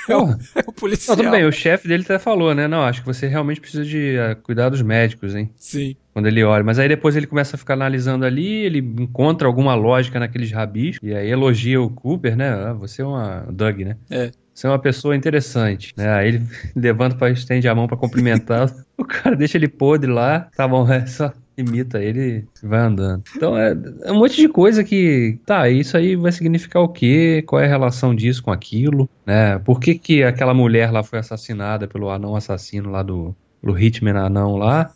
É 0.08 0.16
o, 0.16 0.30
é 0.30 0.64
o 0.68 0.72
policial. 0.72 1.18
Não, 1.18 1.24
tudo 1.24 1.32
bem, 1.32 1.46
o 1.46 1.52
chefe 1.52 1.88
dele 1.88 2.04
até 2.04 2.20
falou, 2.20 2.54
né? 2.54 2.68
Não, 2.68 2.84
acho 2.84 3.02
que 3.02 3.08
você 3.08 3.28
realmente 3.28 3.60
precisa 3.60 3.84
de 3.84 4.16
uh, 4.18 4.36
cuidados 4.42 4.82
médicos, 4.82 5.36
hein? 5.36 5.50
Sim 5.56 5.96
quando 6.16 6.28
ele 6.28 6.42
olha. 6.46 6.64
Mas 6.64 6.80
aí 6.80 6.88
depois 6.88 7.18
ele 7.18 7.28
começa 7.28 7.58
a 7.58 7.60
ficar 7.60 7.74
analisando 7.74 8.24
ali, 8.24 8.48
ele 8.48 8.80
encontra 8.80 9.46
alguma 9.50 9.76
lógica 9.76 10.18
naqueles 10.18 10.50
rabis, 10.50 10.98
e 11.04 11.14
aí 11.14 11.30
elogia 11.30 11.82
o 11.82 11.90
Cooper, 11.90 12.38
né? 12.38 12.50
Ah, 12.52 12.72
você 12.72 13.02
é 13.02 13.06
uma 13.06 13.46
Doug, 13.52 13.82
né? 13.82 13.98
É. 14.10 14.32
Você 14.56 14.68
é 14.68 14.70
uma 14.70 14.80
pessoa 14.80 15.14
interessante, 15.18 15.94
né? 15.98 16.10
Aí 16.10 16.30
ele 16.30 16.42
levanta 16.74 17.18
para 17.18 17.30
estende 17.30 17.68
a 17.68 17.76
mão 17.76 17.88
para 17.88 17.98
cumprimentar. 17.98 18.74
o 18.98 19.04
cara 19.04 19.36
deixa 19.36 19.58
ele 19.58 19.68
podre 19.68 20.10
lá. 20.10 20.48
Tá 20.56 20.66
bom, 20.66 20.88
é 20.90 21.06
só 21.06 21.34
imita 21.58 22.02
ele 22.02 22.46
e 22.64 22.66
vai 22.66 22.80
andando. 22.80 23.24
Então 23.36 23.58
é, 23.58 23.76
é, 24.04 24.12
um 24.12 24.16
monte 24.16 24.38
de 24.38 24.48
coisa 24.48 24.84
que, 24.84 25.40
tá, 25.46 25.70
isso 25.70 25.98
aí 25.98 26.16
vai 26.16 26.32
significar 26.32 26.82
o 26.82 26.90
quê? 26.90 27.44
Qual 27.46 27.62
é 27.62 27.66
a 27.66 27.70
relação 27.70 28.16
disso 28.16 28.42
com 28.42 28.52
aquilo, 28.52 29.10
né? 29.26 29.60
Por 29.60 29.80
que 29.80 29.96
que 29.96 30.24
aquela 30.24 30.54
mulher 30.54 30.90
lá 30.90 31.04
foi 31.04 31.20
assassinada 31.20 31.86
pelo 31.86 32.10
anão 32.10 32.36
assassino 32.36 32.90
lá 32.90 33.04
do, 33.04 33.36
do 33.62 33.78
Hitman 33.78 34.18
anão 34.18 34.56
lá? 34.56 34.92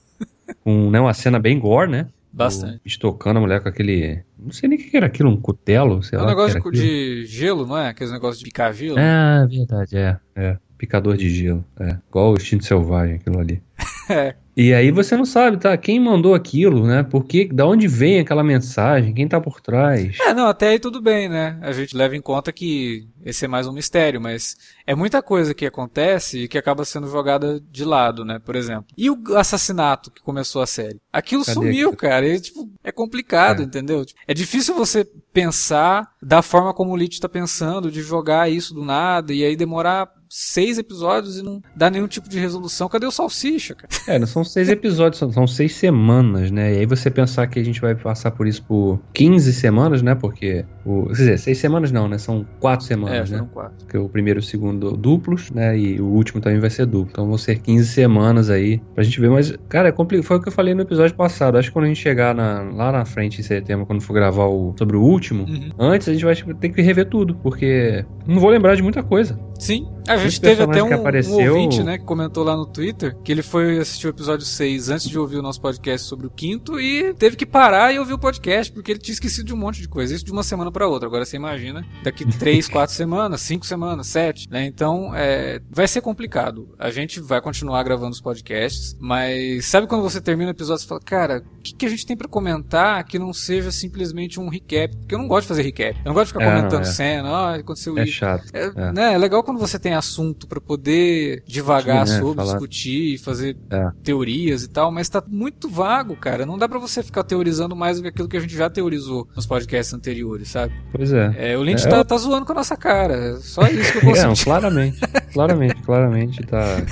Com 0.64 0.90
né, 0.90 1.00
uma 1.00 1.14
cena 1.14 1.38
bem 1.38 1.60
gore, 1.60 1.92
né? 1.92 2.08
Bastante. 2.32 2.82
Estocando 2.86 3.38
a 3.38 3.42
mulher 3.42 3.62
com 3.62 3.70
aquele. 3.70 4.24
Não 4.38 4.52
sei 4.52 4.70
nem 4.70 4.78
o 4.78 4.82
que 4.82 4.96
era 4.96 5.08
aquilo, 5.08 5.30
um 5.30 5.38
cutelo, 5.40 6.02
sei 6.04 6.18
é 6.18 6.22
um 6.22 6.26
lá. 6.26 6.32
É 6.32 6.34
um 6.34 6.38
negócio 6.38 6.72
de 6.72 7.26
gelo, 7.26 7.66
não 7.66 7.78
é? 7.78 7.90
Aqueles 7.90 8.14
negócios 8.14 8.40
de 8.40 8.46
picar 8.46 8.74
gelo. 8.74 8.98
Ah, 9.00 9.48
verdade, 9.50 9.98
é. 9.98 10.20
É. 10.36 10.58
Picador 10.80 11.18
de 11.18 11.30
gelo. 11.30 11.64
É. 11.78 11.98
Igual 12.10 12.32
o 12.32 12.38
instinto 12.38 12.64
selvagem, 12.64 13.16
aquilo 13.16 13.38
ali. 13.38 13.62
é. 14.10 14.34
E 14.56 14.74
aí 14.74 14.92
você 14.92 15.16
não 15.16 15.24
sabe, 15.24 15.58
tá? 15.58 15.78
Quem 15.78 16.00
mandou 16.02 16.34
aquilo, 16.34 16.86
né? 16.86 17.02
Por 17.04 17.24
que, 17.24 17.46
da 17.48 17.66
onde 17.66 17.88
vem 17.88 18.20
aquela 18.20 18.44
mensagem? 18.44 19.14
Quem 19.14 19.26
tá 19.26 19.40
por 19.40 19.62
trás? 19.62 20.18
É, 20.20 20.34
não, 20.34 20.48
até 20.48 20.70
aí 20.70 20.80
tudo 20.80 21.02
bem, 21.02 21.30
né? 21.30 21.58
A 21.62 21.72
gente 21.72 21.96
leva 21.96 22.16
em 22.16 22.22
conta 22.22 22.52
que 22.52 23.08
esse 23.24 23.46
é 23.46 23.48
mais 23.48 23.68
um 23.68 23.72
mistério, 23.72 24.20
mas 24.20 24.58
é 24.86 24.94
muita 24.94 25.22
coisa 25.22 25.54
que 25.54 25.66
acontece 25.66 26.40
e 26.40 26.48
que 26.50 26.58
acaba 26.58 26.84
sendo 26.84 27.10
jogada 27.10 27.62
de 27.72 27.86
lado, 27.86 28.26
né? 28.26 28.38
Por 28.38 28.54
exemplo. 28.54 28.88
E 28.98 29.10
o 29.10 29.18
assassinato 29.38 30.12
que 30.12 30.22
começou 30.22 30.62
a 30.62 30.68
série? 30.68 31.00
Aquilo 31.12 31.46
Cadê 31.46 31.54
sumiu, 31.54 31.88
aquilo? 31.90 31.96
cara. 31.96 32.28
E, 32.28 32.40
tipo, 32.42 32.70
é 32.84 32.92
complicado, 32.92 33.62
é. 33.62 33.66
entendeu? 33.66 34.06
É 34.28 34.34
difícil 34.34 34.76
você 34.76 35.08
pensar 35.32 36.12
da 36.22 36.42
forma 36.42 36.74
como 36.74 36.92
o 36.92 36.98
Lich 36.98 37.22
tá 37.22 37.30
pensando, 37.30 37.90
de 37.90 38.02
jogar 38.02 38.52
isso 38.52 38.74
do 38.74 38.84
nada 38.84 39.34
e 39.34 39.46
aí 39.46 39.56
demorar 39.56 40.19
seis 40.30 40.78
episódios 40.78 41.40
e 41.40 41.44
não 41.44 41.62
dá 41.76 41.90
nenhum 41.90 42.08
tipo 42.08 42.30
de 42.30 42.40
resolução. 42.40 42.88
Cadê 42.88 43.06
o 43.08 43.12
Salsicha, 43.12 43.74
cara? 43.74 43.90
É, 44.08 44.20
não 44.20 44.28
são 44.28 44.44
seis 44.44 44.70
episódios, 44.70 45.20
são, 45.20 45.32
são 45.32 45.48
seis 45.48 45.76
semanas, 45.76 46.52
né? 46.52 46.74
E 46.74 46.78
aí 46.80 46.86
você 46.86 47.10
pensar 47.10 47.48
que 47.48 47.60
a 47.60 47.64
gente 47.64 47.82
vai 47.82 47.96
passar 47.96 48.32
por 48.32 48.48
isso 48.48 48.64
por 48.64 49.00
15 49.14 49.52
semanas, 49.54 50.02
né? 50.02 50.16
Porque. 50.16 50.66
O, 50.86 51.08
quer 51.08 51.14
dizer, 51.14 51.40
seis 51.40 51.58
semanas 51.58 51.92
não, 51.92 52.08
né? 52.08 52.18
São 52.18 52.46
quatro 52.60 52.86
semanas, 52.86 53.32
é, 53.32 53.38
né? 53.38 53.48
quatro. 53.52 53.78
Porque 53.80 53.98
o 53.98 54.08
primeiro 54.08 54.40
e 54.40 54.42
o 54.42 54.44
segundo 54.44 54.92
duplos, 54.96 55.50
né? 55.52 55.78
E 55.78 56.00
o 56.00 56.06
último 56.06 56.42
também 56.42 56.60
vai 56.60 56.70
ser 56.70 56.86
duplo. 56.86 57.10
Então 57.12 57.28
vão 57.28 57.38
ser 57.38 57.60
15 57.60 57.88
semanas 57.88 58.50
aí 58.50 58.82
pra 58.94 59.04
gente 59.04 59.20
ver. 59.20 59.30
Mas, 59.30 59.54
cara, 59.68 59.90
é 59.90 59.92
complicado. 59.92 60.26
Foi 60.26 60.38
o 60.38 60.42
que 60.42 60.48
eu 60.48 60.54
falei 60.54 60.74
no 60.74 60.82
episódio 60.82 61.16
passado. 61.16 61.58
Acho 61.58 61.70
que 61.70 61.74
quando 61.74 61.86
a 61.86 61.88
gente 61.88 62.02
chegar 62.02 62.36
na, 62.36 62.62
lá 62.62 62.92
na 62.92 63.06
frente 63.06 63.40
em 63.40 63.44
setembro, 63.44 63.86
quando 63.86 64.02
for 64.02 64.14
gravar 64.14 64.46
o, 64.46 64.74
sobre 64.78 64.96
o 64.96 65.02
último, 65.02 65.44
uhum. 65.44 65.72
antes 65.80 66.08
a 66.08 66.14
gente 66.14 66.26
vai 66.26 66.36
ter 66.36 66.70
que 66.70 66.82
rever 66.82 67.06
tudo. 67.06 67.36
Porque 67.36 68.06
não 68.28 68.40
vou 68.40 68.50
lembrar 68.50 68.76
de 68.76 68.84
muita 68.84 69.02
coisa. 69.02 69.40
Sim. 69.60 69.88
A 70.08 70.18
gente 70.20 70.42
teve 70.42 70.64
até 70.64 70.84
um, 70.84 70.94
apareceu... 70.94 71.34
um 71.34 71.50
ouvinte, 71.50 71.84
né, 71.84 71.98
que 71.98 72.06
comentou 72.06 72.44
lá 72.44 72.56
no 72.56 72.66
Twitter 72.66 73.16
que 73.24 73.32
ele 73.32 73.42
foi 73.42 73.78
assistir 73.78 74.08
o 74.08 74.10
episódio 74.10 74.46
6 74.46 74.90
antes 74.90 75.10
de 75.10 75.18
ouvir 75.18 75.38
o 75.38 75.42
nosso 75.42 75.62
podcast 75.62 76.08
sobre 76.08 76.28
o 76.28 76.30
quinto 76.30 76.80
e 76.80 77.14
teve 77.14 77.36
que 77.36 77.46
parar 77.46 77.94
e 77.94 78.00
ouvir 78.00 78.14
o 78.14 78.20
podcast 78.20 78.72
porque 78.72 78.92
ele 78.92 79.00
tinha 79.00 79.14
esquecido 79.14 79.48
de 79.48 79.54
um 79.54 79.58
monte 79.58 79.82
de 79.82 79.88
coisa. 79.88 80.14
Isso 80.14 80.26
de 80.26 80.32
uma 80.32 80.44
semana 80.44 80.72
para 80.72 80.88
outra. 80.88 81.08
Agora 81.08 81.26
você 81.26 81.36
imagina, 81.36 81.86
daqui 82.04 82.26
3, 82.38 82.68
4 82.68 82.96
semanas, 82.96 83.42
5 83.42 83.66
semanas, 83.66 84.08
7, 84.08 84.50
né? 84.50 84.66
Então, 84.66 85.12
é, 85.16 85.62
vai 85.70 85.88
ser 85.88 86.02
complicado. 86.02 86.70
A 86.78 86.90
gente 86.92 87.20
vai 87.20 87.42
continuar 87.42 87.84
gravando 87.84 88.12
os 88.12 88.22
podcasts, 88.22 88.96
mas 89.00 89.66
sabe 89.66 89.88
quando 89.88 90.02
você 90.02 90.22
termina 90.22 90.50
o 90.50 90.54
episódio 90.54 90.84
e 90.84 90.88
fala, 90.88 91.02
cara, 91.02 91.44
o 91.58 91.62
que, 91.62 91.74
que, 91.74 91.86
a 91.86 91.90
gente 91.90 92.06
tem 92.06 92.16
para 92.16 92.28
comentar 92.28 93.04
que 93.04 93.20
não 93.20 93.34
seja 93.34 93.72
simplesmente 93.72 94.40
um 94.40 94.50
recap? 94.50 94.96
Porque 94.96 95.16
eu 95.16 95.20
não 95.20 95.28
gosto 95.28 95.44
de 95.44 95.48
fazer 95.50 95.62
recap. 95.64 96.00
Eu 96.00 96.10
não 96.10 96.14
gosto 96.14 96.28
de 96.28 96.34
ficar 96.34 96.46
é, 96.46 96.56
comentando 96.56 96.82
é. 96.82 96.86
cena, 96.86 97.30
ah, 97.30 97.56
aconteceu 97.56 97.98
é 97.98 98.04
isso. 98.04 98.14
Chato. 98.14 98.46
É, 98.54 98.66
é. 98.66 98.92
Né, 98.92 99.14
é 99.14 99.18
legal 99.18 99.44
quando 99.44 99.60
você 99.60 99.78
tem 99.80 99.94
assunto 100.10 100.48
para 100.48 100.60
poder 100.60 101.44
devagar 101.46 102.08
Sim, 102.08 102.14
né? 102.14 102.20
sobre, 102.20 102.36
Falar... 102.36 102.54
discutir, 102.54 103.18
fazer 103.20 103.58
é. 103.70 103.92
teorias 104.04 104.64
e 104.64 104.70
tal, 104.70 104.92
mas 104.92 105.08
tá 105.08 105.24
muito 105.28 105.70
vago, 105.70 106.16
cara. 106.16 106.46
Não 106.46 106.58
dá 106.58 106.68
para 106.68 106.80
você 106.80 107.04
ficar 107.04 107.24
teorizando 107.24 107.76
mais 107.76 107.98
do 107.98 108.04
que 108.04 108.10
aquilo 108.10 108.28
que 108.28 108.38
a 108.38 108.40
gente 108.40 108.56
já 108.56 108.70
teorizou 108.70 109.28
nos 109.36 109.46
podcasts 109.46 109.94
anteriores, 109.94 110.50
sabe? 110.50 110.74
Pois 110.92 111.14
é. 111.14 111.54
é 111.54 111.58
o 111.58 111.64
Lynch 111.64 111.86
é, 111.86 111.90
tá, 111.90 112.04
tá, 112.04 112.18
zoando 112.18 112.46
com 112.46 112.52
a 112.52 112.56
nossa 112.56 112.76
cara. 112.76 113.38
Só 113.38 113.64
isso 113.68 113.92
que 113.94 113.98
eu 114.00 114.02
consigo. 114.10 114.32
é, 114.32 114.44
claramente. 114.44 115.00
claramente, 115.34 115.82
claramente 115.84 116.42
tá 116.44 116.84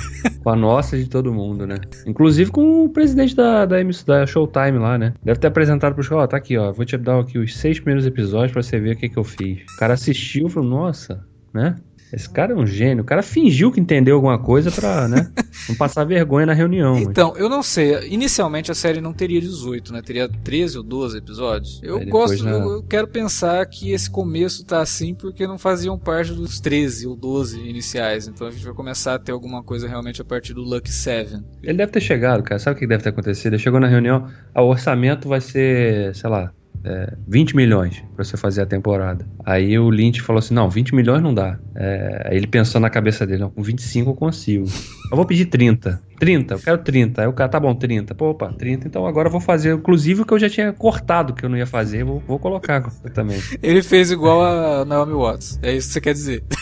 com 0.42 0.50
a 0.50 0.56
nossa 0.56 0.96
de 0.96 1.08
todo 1.08 1.32
mundo, 1.32 1.66
né? 1.66 1.76
Inclusive 2.06 2.50
com 2.50 2.84
o 2.84 2.88
presidente 2.88 3.34
da, 3.34 3.66
da, 3.66 3.76
da 4.06 4.26
Showtime 4.26 4.78
lá, 4.78 4.96
né? 4.96 5.14
Deve 5.22 5.40
ter 5.40 5.48
apresentado 5.48 5.94
pro 5.94 6.02
show, 6.02 6.18
ó, 6.18 6.26
tá 6.26 6.36
aqui, 6.36 6.56
ó. 6.56 6.72
Vou 6.72 6.84
te 6.84 6.96
dar 6.96 7.20
aqui 7.20 7.38
os 7.38 7.56
seis 7.56 7.78
primeiros 7.78 8.06
episódios 8.06 8.52
para 8.52 8.62
você 8.62 8.78
ver 8.78 8.94
o 8.94 8.98
que, 8.98 9.08
que 9.08 9.18
eu 9.18 9.24
fiz. 9.24 9.62
O 9.74 9.78
cara 9.78 9.94
assistiu 9.94 10.46
e 10.46 10.50
falou, 10.50 10.68
nossa, 10.68 11.24
né? 11.52 11.76
Esse 12.12 12.28
cara 12.28 12.52
é 12.52 12.56
um 12.56 12.66
gênio. 12.66 13.02
O 13.02 13.06
cara 13.06 13.22
fingiu 13.22 13.70
que 13.70 13.80
entendeu 13.80 14.16
alguma 14.16 14.38
coisa 14.38 14.70
pra, 14.70 15.06
né? 15.06 15.30
não 15.68 15.76
passar 15.76 16.04
vergonha 16.04 16.46
na 16.46 16.52
reunião. 16.52 16.98
Então, 16.98 17.32
mas. 17.32 17.40
eu 17.40 17.48
não 17.48 17.62
sei. 17.62 18.08
Inicialmente 18.08 18.70
a 18.70 18.74
série 18.74 19.00
não 19.00 19.12
teria 19.12 19.40
18, 19.40 19.92
né? 19.92 20.02
Teria 20.02 20.28
13 20.28 20.78
ou 20.78 20.82
12 20.84 21.18
episódios. 21.18 21.80
Eu 21.82 22.04
gosto, 22.06 22.44
na... 22.44 22.52
eu, 22.52 22.82
quero 22.82 23.08
pensar 23.08 23.64
que 23.66 23.92
esse 23.92 24.10
começo 24.10 24.64
tá 24.64 24.80
assim 24.80 25.14
porque 25.14 25.46
não 25.46 25.58
faziam 25.58 25.98
parte 25.98 26.32
dos 26.32 26.60
13 26.60 27.06
ou 27.06 27.16
12 27.16 27.60
iniciais. 27.60 28.26
Então 28.26 28.46
a 28.46 28.50
gente 28.50 28.64
vai 28.64 28.74
começar 28.74 29.14
a 29.14 29.18
ter 29.18 29.32
alguma 29.32 29.62
coisa 29.62 29.86
realmente 29.86 30.22
a 30.22 30.24
partir 30.24 30.54
do 30.54 30.62
Lucky 30.62 30.90
7. 30.90 31.42
Ele 31.62 31.78
deve 31.78 31.92
ter 31.92 32.00
chegado, 32.00 32.42
cara. 32.42 32.58
Sabe 32.58 32.76
o 32.76 32.78
que 32.78 32.86
deve 32.86 33.02
ter 33.02 33.10
acontecido? 33.10 33.52
Ele 33.52 33.62
chegou 33.62 33.80
na 33.80 33.88
reunião, 33.88 34.28
ah, 34.54 34.62
o 34.62 34.68
orçamento 34.68 35.28
vai 35.28 35.40
ser, 35.40 36.14
sei 36.14 36.30
lá, 36.30 36.52
é, 36.84 37.14
20 37.26 37.56
milhões 37.56 38.02
para 38.14 38.24
você 38.24 38.36
fazer 38.36 38.62
a 38.62 38.66
temporada. 38.66 39.26
Aí 39.44 39.78
o 39.78 39.90
Lynch 39.90 40.20
falou 40.20 40.38
assim: 40.38 40.54
não, 40.54 40.68
20 40.68 40.94
milhões 40.94 41.22
não 41.22 41.34
dá. 41.34 41.58
É, 41.74 42.28
aí 42.30 42.36
ele 42.36 42.46
pensou 42.46 42.80
na 42.80 42.90
cabeça 42.90 43.26
dele: 43.26 43.42
não, 43.42 43.50
com 43.50 43.62
25 43.62 44.10
eu 44.10 44.14
consigo. 44.14 44.66
Eu 45.10 45.16
vou 45.16 45.24
pedir 45.24 45.46
30. 45.46 46.00
30, 46.18 46.54
eu 46.54 46.58
quero 46.58 46.78
30. 46.78 47.22
Aí 47.22 47.28
o 47.28 47.32
cara, 47.32 47.48
tá 47.48 47.60
bom, 47.60 47.74
30. 47.74 48.14
Pô, 48.14 48.30
opa, 48.30 48.52
30, 48.52 48.88
então 48.88 49.06
agora 49.06 49.28
eu 49.28 49.32
vou 49.32 49.40
fazer, 49.40 49.74
inclusive 49.74 50.22
o 50.22 50.24
que 50.24 50.34
eu 50.34 50.38
já 50.38 50.50
tinha 50.50 50.72
cortado 50.72 51.32
que 51.32 51.44
eu 51.44 51.48
não 51.48 51.56
ia 51.56 51.66
fazer, 51.66 52.04
vou, 52.04 52.22
vou 52.26 52.38
colocar 52.38 52.82
também. 53.14 53.40
Ele 53.62 53.82
fez 53.82 54.10
igual 54.10 54.44
a 54.44 54.84
Naomi 54.84 55.14
Watts, 55.14 55.58
é 55.62 55.72
isso 55.72 55.88
que 55.88 55.94
você 55.94 56.00
quer 56.00 56.12
dizer. 56.12 56.44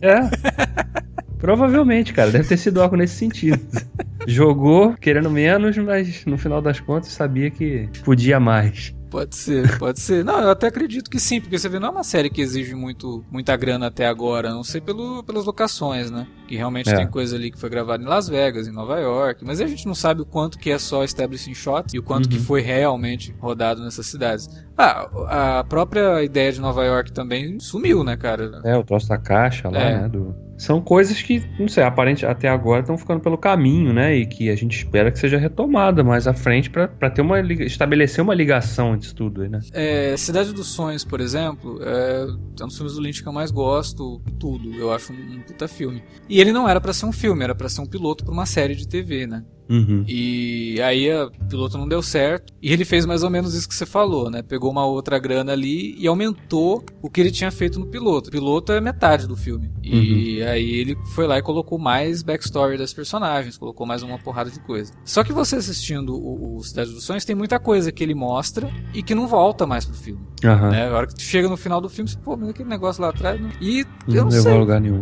É. 0.00 0.18
Provavelmente, 1.38 2.12
cara, 2.12 2.30
deve 2.30 2.48
ter 2.48 2.56
sido 2.56 2.80
algo 2.80 2.94
nesse 2.94 3.16
sentido. 3.16 3.60
Jogou 4.28 4.94
querendo 4.94 5.28
menos, 5.28 5.76
mas 5.76 6.24
no 6.24 6.38
final 6.38 6.62
das 6.62 6.78
contas 6.78 7.10
sabia 7.10 7.50
que 7.50 7.88
podia 8.04 8.38
mais. 8.38 8.94
Pode 9.12 9.36
ser, 9.36 9.78
pode 9.78 10.00
ser. 10.00 10.24
Não, 10.24 10.40
eu 10.40 10.48
até 10.48 10.68
acredito 10.68 11.10
que 11.10 11.20
sim, 11.20 11.38
porque 11.38 11.58
você 11.58 11.68
vê, 11.68 11.78
não 11.78 11.88
é 11.88 11.90
uma 11.90 12.02
série 12.02 12.30
que 12.30 12.40
exige 12.40 12.74
muito, 12.74 13.22
muita 13.30 13.54
grana 13.58 13.88
até 13.88 14.06
agora, 14.06 14.48
a 14.48 14.54
não 14.54 14.64
sei 14.64 14.80
pelo, 14.80 15.22
pelas 15.22 15.44
locações, 15.44 16.10
né? 16.10 16.26
Que 16.48 16.56
realmente 16.56 16.88
é. 16.88 16.96
tem 16.96 17.06
coisa 17.06 17.36
ali 17.36 17.50
que 17.50 17.58
foi 17.58 17.68
gravada 17.68 18.02
em 18.02 18.06
Las 18.06 18.26
Vegas, 18.26 18.66
em 18.66 18.72
Nova 18.72 18.98
York, 18.98 19.44
mas 19.44 19.60
a 19.60 19.66
gente 19.66 19.86
não 19.86 19.94
sabe 19.94 20.22
o 20.22 20.24
quanto 20.24 20.58
que 20.58 20.70
é 20.70 20.78
só 20.78 21.04
establishing 21.04 21.52
shot 21.52 21.94
e 21.94 21.98
o 21.98 22.02
quanto 22.02 22.24
uhum. 22.24 22.30
que 22.30 22.38
foi 22.38 22.62
realmente 22.62 23.34
rodado 23.38 23.84
nessas 23.84 24.06
cidades. 24.06 24.48
Ah, 24.78 25.58
a 25.58 25.64
própria 25.64 26.24
ideia 26.24 26.50
de 26.50 26.58
Nova 26.62 26.82
York 26.82 27.12
também 27.12 27.60
sumiu, 27.60 28.02
né, 28.02 28.16
cara? 28.16 28.62
É, 28.64 28.74
o 28.78 28.82
troço 28.82 29.10
da 29.10 29.18
caixa 29.18 29.68
lá, 29.68 29.78
é. 29.78 29.98
né? 30.00 30.08
Do 30.08 30.34
são 30.62 30.80
coisas 30.80 31.20
que, 31.20 31.42
não 31.58 31.66
sei, 31.66 31.82
aparente 31.82 32.24
até 32.24 32.48
agora 32.48 32.82
estão 32.82 32.96
ficando 32.96 33.18
pelo 33.18 33.36
caminho, 33.36 33.92
né? 33.92 34.14
E 34.14 34.24
que 34.24 34.48
a 34.48 34.54
gente 34.54 34.76
espera 34.76 35.10
que 35.10 35.18
seja 35.18 35.36
retomada 35.36 36.04
mais 36.04 36.28
à 36.28 36.32
frente 36.32 36.70
para 36.70 37.10
ter 37.10 37.20
uma 37.20 37.40
estabelecer 37.40 38.22
uma 38.22 38.32
ligação 38.32 38.94
entre 38.94 39.12
tudo, 39.12 39.42
né? 39.48 39.58
É, 39.72 40.16
Cidade 40.16 40.52
dos 40.52 40.68
Sonhos, 40.68 41.04
por 41.04 41.20
exemplo, 41.20 41.80
é, 41.82 42.26
é 42.60 42.64
um 42.64 42.68
dos 42.68 42.76
filmes 42.76 42.94
do 42.94 43.00
Lynch 43.00 43.24
que 43.24 43.28
eu 43.28 43.32
mais 43.32 43.50
gosto, 43.50 44.22
tudo. 44.38 44.72
Eu 44.74 44.92
acho 44.92 45.12
um, 45.12 45.16
um 45.16 45.40
puta 45.40 45.66
filme. 45.66 46.00
E 46.28 46.40
ele 46.40 46.52
não 46.52 46.68
era 46.68 46.80
para 46.80 46.92
ser 46.92 47.06
um 47.06 47.12
filme, 47.12 47.42
era 47.42 47.56
para 47.56 47.68
ser 47.68 47.80
um 47.80 47.86
piloto 47.86 48.24
para 48.24 48.32
uma 48.32 48.46
série 48.46 48.76
de 48.76 48.86
TV, 48.86 49.26
né? 49.26 49.42
Uhum. 49.68 50.04
E 50.06 50.80
aí 50.82 51.12
o 51.12 51.30
piloto 51.48 51.78
não 51.78 51.88
deu 51.88 52.02
certo. 52.02 52.52
E 52.60 52.72
ele 52.72 52.84
fez 52.84 53.06
mais 53.06 53.22
ou 53.22 53.30
menos 53.30 53.54
isso 53.54 53.68
que 53.68 53.74
você 53.74 53.86
falou, 53.86 54.30
né? 54.30 54.42
Pegou 54.42 54.70
uma 54.70 54.84
outra 54.84 55.18
grana 55.18 55.52
ali 55.52 55.96
e 55.98 56.06
aumentou 56.06 56.84
o 57.00 57.10
que 57.10 57.20
ele 57.20 57.30
tinha 57.30 57.50
feito 57.50 57.78
no 57.78 57.86
piloto. 57.86 58.28
O 58.28 58.32
piloto 58.32 58.72
é 58.72 58.80
metade 58.80 59.26
do 59.26 59.36
filme. 59.36 59.70
E 59.82 60.40
uhum. 60.40 60.48
aí 60.48 60.70
ele 60.70 60.96
foi 61.14 61.26
lá 61.26 61.38
e 61.38 61.42
colocou 61.42 61.78
mais 61.78 62.22
backstory 62.22 62.76
das 62.78 62.92
personagens, 62.92 63.58
colocou 63.58 63.86
mais 63.86 64.02
uma 64.02 64.18
porrada 64.18 64.50
de 64.50 64.60
coisa. 64.60 64.92
Só 65.04 65.24
que 65.24 65.32
você 65.32 65.56
assistindo 65.56 66.14
o, 66.14 66.56
o 66.56 66.62
Cidade 66.62 66.92
dos 66.92 67.04
Sonhos, 67.04 67.24
tem 67.24 67.34
muita 67.34 67.58
coisa 67.58 67.90
que 67.90 68.02
ele 68.02 68.14
mostra 68.14 68.70
e 68.94 69.02
que 69.02 69.14
não 69.14 69.26
volta 69.26 69.66
mais 69.66 69.84
pro 69.84 69.94
filme. 69.94 70.20
Uhum. 70.44 70.70
Né? 70.70 70.88
A 70.88 70.94
hora 70.94 71.06
que 71.06 71.14
tu 71.14 71.22
chega 71.22 71.48
no 71.48 71.56
final 71.56 71.80
do 71.80 71.88
filme, 71.88 72.10
você, 72.10 72.18
pô, 72.18 72.36
mas 72.36 72.48
aquele 72.48 72.68
negócio 72.68 73.02
lá 73.02 73.08
atrás. 73.10 73.40
Não... 73.40 73.50
E 73.60 73.84
não 74.06 74.14
eu 74.14 74.24
não 74.24 74.30
sei. 74.30 74.52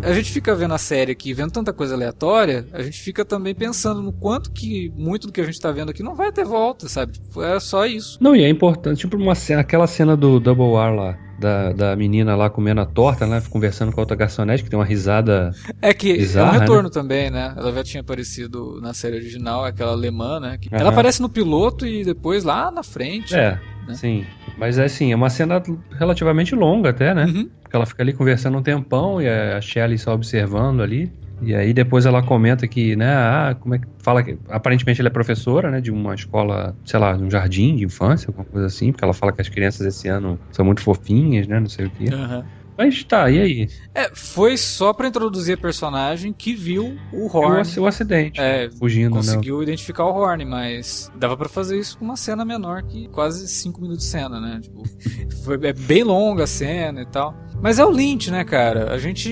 A 0.02 0.12
gente 0.12 0.30
fica 0.30 0.54
vendo 0.54 0.74
a 0.74 0.78
série 0.78 1.12
aqui, 1.12 1.32
vendo 1.32 1.50
tanta 1.50 1.72
coisa 1.72 1.94
aleatória, 1.94 2.66
a 2.72 2.82
gente 2.82 3.00
fica 3.00 3.24
também 3.24 3.54
pensando 3.54 4.02
no 4.02 4.12
quanto 4.12 4.49
que 4.54 4.92
muito 4.96 5.26
do 5.26 5.32
que 5.32 5.40
a 5.40 5.44
gente 5.44 5.60
tá 5.60 5.70
vendo 5.70 5.90
aqui 5.90 6.02
não 6.02 6.14
vai 6.14 6.30
ter 6.32 6.44
volta, 6.44 6.88
sabe? 6.88 7.12
Tipo, 7.12 7.42
é 7.42 7.58
só 7.60 7.86
isso. 7.86 8.18
Não, 8.20 8.34
e 8.34 8.42
é 8.42 8.48
importante, 8.48 9.00
tipo 9.00 9.16
uma 9.16 9.34
cena, 9.34 9.60
aquela 9.60 9.86
cena 9.86 10.16
do 10.16 10.38
Double 10.40 10.74
R 10.74 10.96
lá. 10.96 11.18
Da, 11.38 11.72
da 11.72 11.96
menina 11.96 12.36
lá 12.36 12.50
comendo 12.50 12.82
a 12.82 12.84
torta, 12.84 13.26
né? 13.26 13.42
Conversando 13.48 13.90
com 13.92 13.98
a 13.98 14.02
outra 14.02 14.14
garçonete, 14.14 14.62
que 14.62 14.68
tem 14.68 14.78
uma 14.78 14.84
risada. 14.84 15.52
É 15.80 15.94
que 15.94 16.12
bizarra, 16.12 16.52
é 16.54 16.56
um 16.58 16.60
retorno 16.60 16.82
né? 16.82 16.90
também, 16.92 17.30
né? 17.30 17.54
Ela 17.56 17.72
já 17.72 17.82
tinha 17.82 18.02
aparecido 18.02 18.78
na 18.82 18.92
série 18.92 19.16
original, 19.16 19.64
aquela 19.64 19.92
alemã, 19.92 20.38
né? 20.38 20.58
Que... 20.60 20.68
Ela 20.70 20.90
aparece 20.90 21.22
no 21.22 21.30
piloto 21.30 21.86
e 21.86 22.04
depois 22.04 22.44
lá 22.44 22.70
na 22.70 22.82
frente. 22.82 23.34
É, 23.34 23.58
né? 23.88 23.94
sim. 23.94 24.26
Mas 24.58 24.78
é 24.78 24.84
assim, 24.84 25.12
é 25.12 25.16
uma 25.16 25.30
cena 25.30 25.62
relativamente 25.98 26.54
longa 26.54 26.90
até, 26.90 27.14
né? 27.14 27.24
Uhum. 27.24 27.48
Porque 27.62 27.74
ela 27.74 27.86
fica 27.86 28.02
ali 28.02 28.12
conversando 28.12 28.58
um 28.58 28.62
tempão 28.62 29.22
e 29.22 29.26
a 29.26 29.58
Shelley 29.62 29.96
só 29.96 30.12
observando 30.12 30.82
ali. 30.82 31.10
E 31.40 31.54
aí 31.54 31.72
depois 31.72 32.04
ela 32.04 32.22
comenta 32.22 32.68
que, 32.68 32.94
né, 32.96 33.06
ah, 33.14 33.56
como 33.58 33.74
é 33.74 33.78
que 33.78 33.86
fala 34.02 34.22
que 34.22 34.38
aparentemente 34.48 35.00
ela 35.00 35.08
é 35.08 35.12
professora, 35.12 35.70
né, 35.70 35.80
de 35.80 35.90
uma 35.90 36.14
escola, 36.14 36.76
sei 36.84 36.98
lá, 37.00 37.16
de 37.16 37.22
um 37.24 37.30
jardim 37.30 37.76
de 37.76 37.84
infância, 37.84 38.28
alguma 38.28 38.44
coisa 38.44 38.66
assim, 38.66 38.92
porque 38.92 39.04
ela 39.04 39.14
fala 39.14 39.32
que 39.32 39.40
as 39.40 39.48
crianças 39.48 39.86
esse 39.86 40.06
ano 40.08 40.38
são 40.52 40.64
muito 40.64 40.82
fofinhas, 40.82 41.46
né, 41.48 41.58
não 41.58 41.68
sei 41.68 41.86
o 41.86 41.90
quê. 41.90 42.04
Uhum. 42.12 42.44
Mas 42.80 43.04
tá, 43.04 43.30
e 43.30 43.38
aí? 43.38 43.68
É, 43.94 44.10
foi 44.14 44.56
só 44.56 44.94
para 44.94 45.06
introduzir 45.06 45.52
a 45.52 45.60
personagem 45.60 46.32
que 46.32 46.54
viu 46.54 46.96
o 47.12 47.26
Horn. 47.26 47.60
O, 47.76 47.82
o 47.82 47.86
acidente. 47.86 48.40
É, 48.40 48.70
fugindo, 48.70 49.10
né? 49.10 49.16
Conseguiu 49.16 49.58
né? 49.58 49.64
identificar 49.64 50.06
o 50.06 50.14
Horn, 50.14 50.46
mas 50.46 51.12
dava 51.14 51.36
para 51.36 51.46
fazer 51.46 51.78
isso 51.78 51.98
com 51.98 52.06
uma 52.06 52.16
cena 52.16 52.42
menor 52.42 52.82
que 52.84 53.06
quase 53.08 53.46
5 53.46 53.82
minutos 53.82 54.06
de 54.06 54.10
cena, 54.10 54.40
né? 54.40 54.60
Tipo, 54.62 54.82
foi, 55.44 55.56
é 55.62 55.74
bem 55.74 56.02
longa 56.02 56.44
a 56.44 56.46
cena 56.46 57.02
e 57.02 57.06
tal. 57.06 57.34
Mas 57.60 57.78
é 57.78 57.84
o 57.84 57.90
Lynch, 57.90 58.30
né, 58.30 58.44
cara? 58.44 58.94
A 58.94 58.96
gente, 58.96 59.28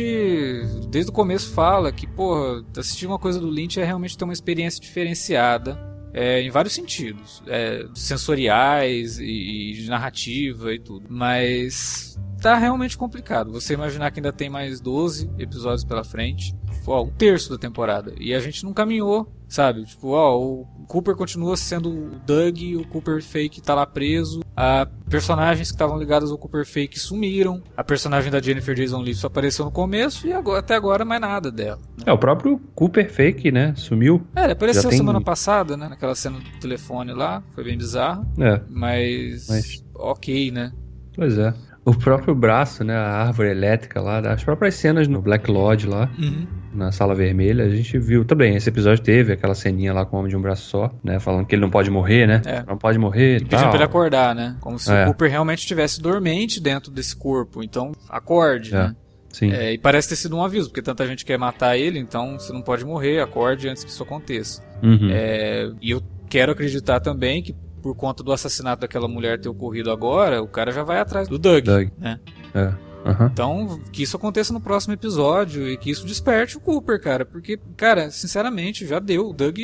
desde 0.91 1.11
o 1.11 1.15
começo, 1.15 1.51
fala 1.55 1.91
que, 1.91 2.07
porra, 2.07 2.63
assistir 2.77 3.07
uma 3.07 3.19
coisa 3.19 3.41
do 3.41 3.49
Lynch 3.49 3.81
é 3.81 3.85
realmente 3.85 4.19
ter 4.19 4.25
uma 4.25 4.35
experiência 4.35 4.79
diferenciada. 4.79 5.89
É, 6.13 6.43
em 6.43 6.51
vários 6.51 6.75
sentidos, 6.75 7.43
é, 7.47 7.87
sensoriais 7.95 9.19
e, 9.19 9.25
e 9.25 9.73
de 9.75 9.89
narrativa 9.89 10.75
e 10.75 10.79
tudo. 10.79 11.07
Mas 11.09 12.19
tá 12.41 12.57
realmente 12.57 12.97
complicado. 12.97 13.53
Você 13.53 13.75
imaginar 13.75 14.11
que 14.11 14.21
ainda 14.21 14.33
tem 14.33 14.49
mais 14.49 14.81
12 14.81 15.31
episódios 15.39 15.85
pela 15.85 16.05
frente, 16.05 16.55
ó, 16.87 17.03
um 17.03 17.11
terço 17.11 17.51
da 17.51 17.59
temporada, 17.59 18.15
e 18.19 18.35
a 18.35 18.41
gente 18.41 18.65
não 18.65 18.73
caminhou, 18.73 19.31
sabe? 19.49 19.85
Tipo, 19.85 20.09
ó, 20.11 20.39
o 20.39 20.65
Cooper 20.87 21.15
continua 21.17 21.57
sendo 21.57 21.91
o 21.91 22.11
Doug, 22.25 22.59
o 22.77 22.87
Cooper 22.87 23.23
fake 23.23 23.61
tá 23.61 23.75
lá 23.75 23.87
preso, 23.87 24.41
a 24.57 24.87
personagens 25.09 25.69
que 25.69 25.75
estavam 25.75 25.99
ligadas 25.99 26.31
ao 26.31 26.39
Cooper 26.39 26.65
fake 26.65 26.99
sumiram, 26.99 27.63
a 27.77 27.83
personagem 27.83 28.31
da 28.31 28.41
Jennifer 28.41 28.75
Jason 28.75 29.01
Leigh 29.01 29.15
só 29.15 29.27
apareceu 29.27 29.65
no 29.65 29.71
começo 29.71 30.27
e 30.27 30.33
agora, 30.33 30.61
até 30.61 30.75
agora 30.75 31.05
mais 31.05 31.21
nada 31.21 31.51
dela. 31.51 31.81
Né? 31.97 32.05
É, 32.07 32.13
o 32.13 32.19
próprio 32.19 32.59
Cooper 32.75 33.11
fake, 33.11 33.51
né, 33.51 33.75
sumiu. 33.77 34.27
É, 34.35 34.45
ele 34.45 34.53
apareceu 34.53 34.89
tem... 34.89 34.99
semana 34.99 35.21
passada, 35.21 35.77
né, 35.77 35.89
naquela 35.89 36.15
cena 36.15 36.39
do 36.39 36.61
telefone 36.61 37.13
lá, 37.13 37.43
foi 37.55 37.65
bem 37.65 37.77
bizarro. 37.77 38.27
É. 38.39 38.61
Mas, 38.69 39.49
mas... 39.49 39.85
ok, 39.95 40.51
né? 40.51 40.73
Pois 41.15 41.37
é 41.37 41.68
o 41.89 41.99
próprio 41.99 42.35
braço, 42.35 42.85
né? 42.85 42.95
A 42.95 43.23
árvore 43.23 43.51
elétrica 43.51 44.01
lá, 44.01 44.19
as 44.19 44.45
próprias 44.45 44.75
cenas 44.75 45.09
no 45.09 45.23
Black 45.23 45.51
Lodge 45.51 45.87
lá, 45.87 46.11
uhum. 46.19 46.47
na 46.75 46.93
Sala 46.93 47.15
Vermelha, 47.15 47.65
a 47.65 47.69
gente 47.71 47.99
viu 47.99 48.25
também. 48.25 48.55
Esse 48.55 48.69
episódio 48.69 49.03
teve 49.03 49.33
aquela 49.33 49.55
ceninha 49.55 49.93
lá 49.95 50.05
com 50.05 50.17
o 50.17 50.21
homem 50.21 50.29
de 50.31 50.37
um 50.37 50.43
braço 50.43 50.69
só, 50.69 50.91
né? 51.03 51.19
Falando 51.19 51.47
que 51.47 51.55
ele 51.55 51.63
não 51.63 51.71
pode 51.71 51.91
morrer, 51.91 52.27
né? 52.27 52.43
É. 52.45 52.63
Não 52.67 52.77
pode 52.77 52.99
morrer. 52.99 53.39
E 53.39 53.45
pediu 53.45 53.67
pra 53.69 53.75
ele 53.75 53.85
acordar, 53.85 54.35
né? 54.35 54.57
Como 54.61 54.79
se 54.79 54.93
é. 54.93 55.05
o 55.05 55.07
Cooper 55.07 55.31
realmente 55.31 55.61
estivesse 55.61 56.01
dormente 56.01 56.61
dentro 56.61 56.91
desse 56.93 57.17
corpo. 57.17 57.63
Então, 57.63 57.93
acorde, 58.09 58.75
é. 58.75 58.79
né? 58.79 58.97
Sim. 59.31 59.53
É, 59.53 59.73
e 59.73 59.79
parece 59.79 60.11
ter 60.11 60.17
sido 60.17 60.37
um 60.37 60.45
aviso, 60.45 60.69
porque 60.69 60.83
tanta 60.83 61.07
gente 61.07 61.25
quer 61.25 61.39
matar 61.39 61.77
ele, 61.77 61.99
então 61.99 62.39
você 62.39 62.53
não 62.53 62.63
pode 62.63 62.85
morrer, 62.85 63.21
acorde 63.21 63.69
antes 63.69 63.85
que 63.85 63.91
isso 63.91 64.03
aconteça. 64.03 64.63
Uhum. 64.83 65.11
É, 65.11 65.71
e 65.81 65.91
eu 65.91 66.03
quero 66.29 66.53
acreditar 66.53 67.01
também 67.01 67.43
que 67.43 67.55
por 67.83 67.95
conta 67.95 68.23
do 68.23 68.33
assassinato 68.33 68.83
daquela 68.83 69.09
mulher 69.09 69.41
ter 69.41 69.49
ocorrido 69.49 69.91
agora, 69.91 70.43
o 70.43 70.49
cara 70.49 70.73
já 70.73 70.83
vai 70.83 70.99
atrás 70.99 71.29
do 71.29 71.39
Doug, 71.39 71.65
Doug. 71.65 71.89
né? 71.99 72.21
É. 72.55 72.89
Uhum. 73.09 73.27
Então, 73.27 73.81
que 73.93 74.03
isso 74.03 74.17
aconteça 74.17 74.53
no 74.53 74.61
próximo 74.61 74.93
episódio 74.93 75.67
e 75.69 75.77
que 75.77 75.91
isso 75.91 76.05
desperte 76.05 76.57
o 76.57 76.61
Cooper, 76.61 77.01
cara. 77.01 77.25
Porque, 77.25 77.59
cara, 77.77 78.11
sinceramente, 78.11 78.87
já 78.87 78.99
deu. 78.99 79.31
O 79.31 79.33
Doug. 79.33 79.59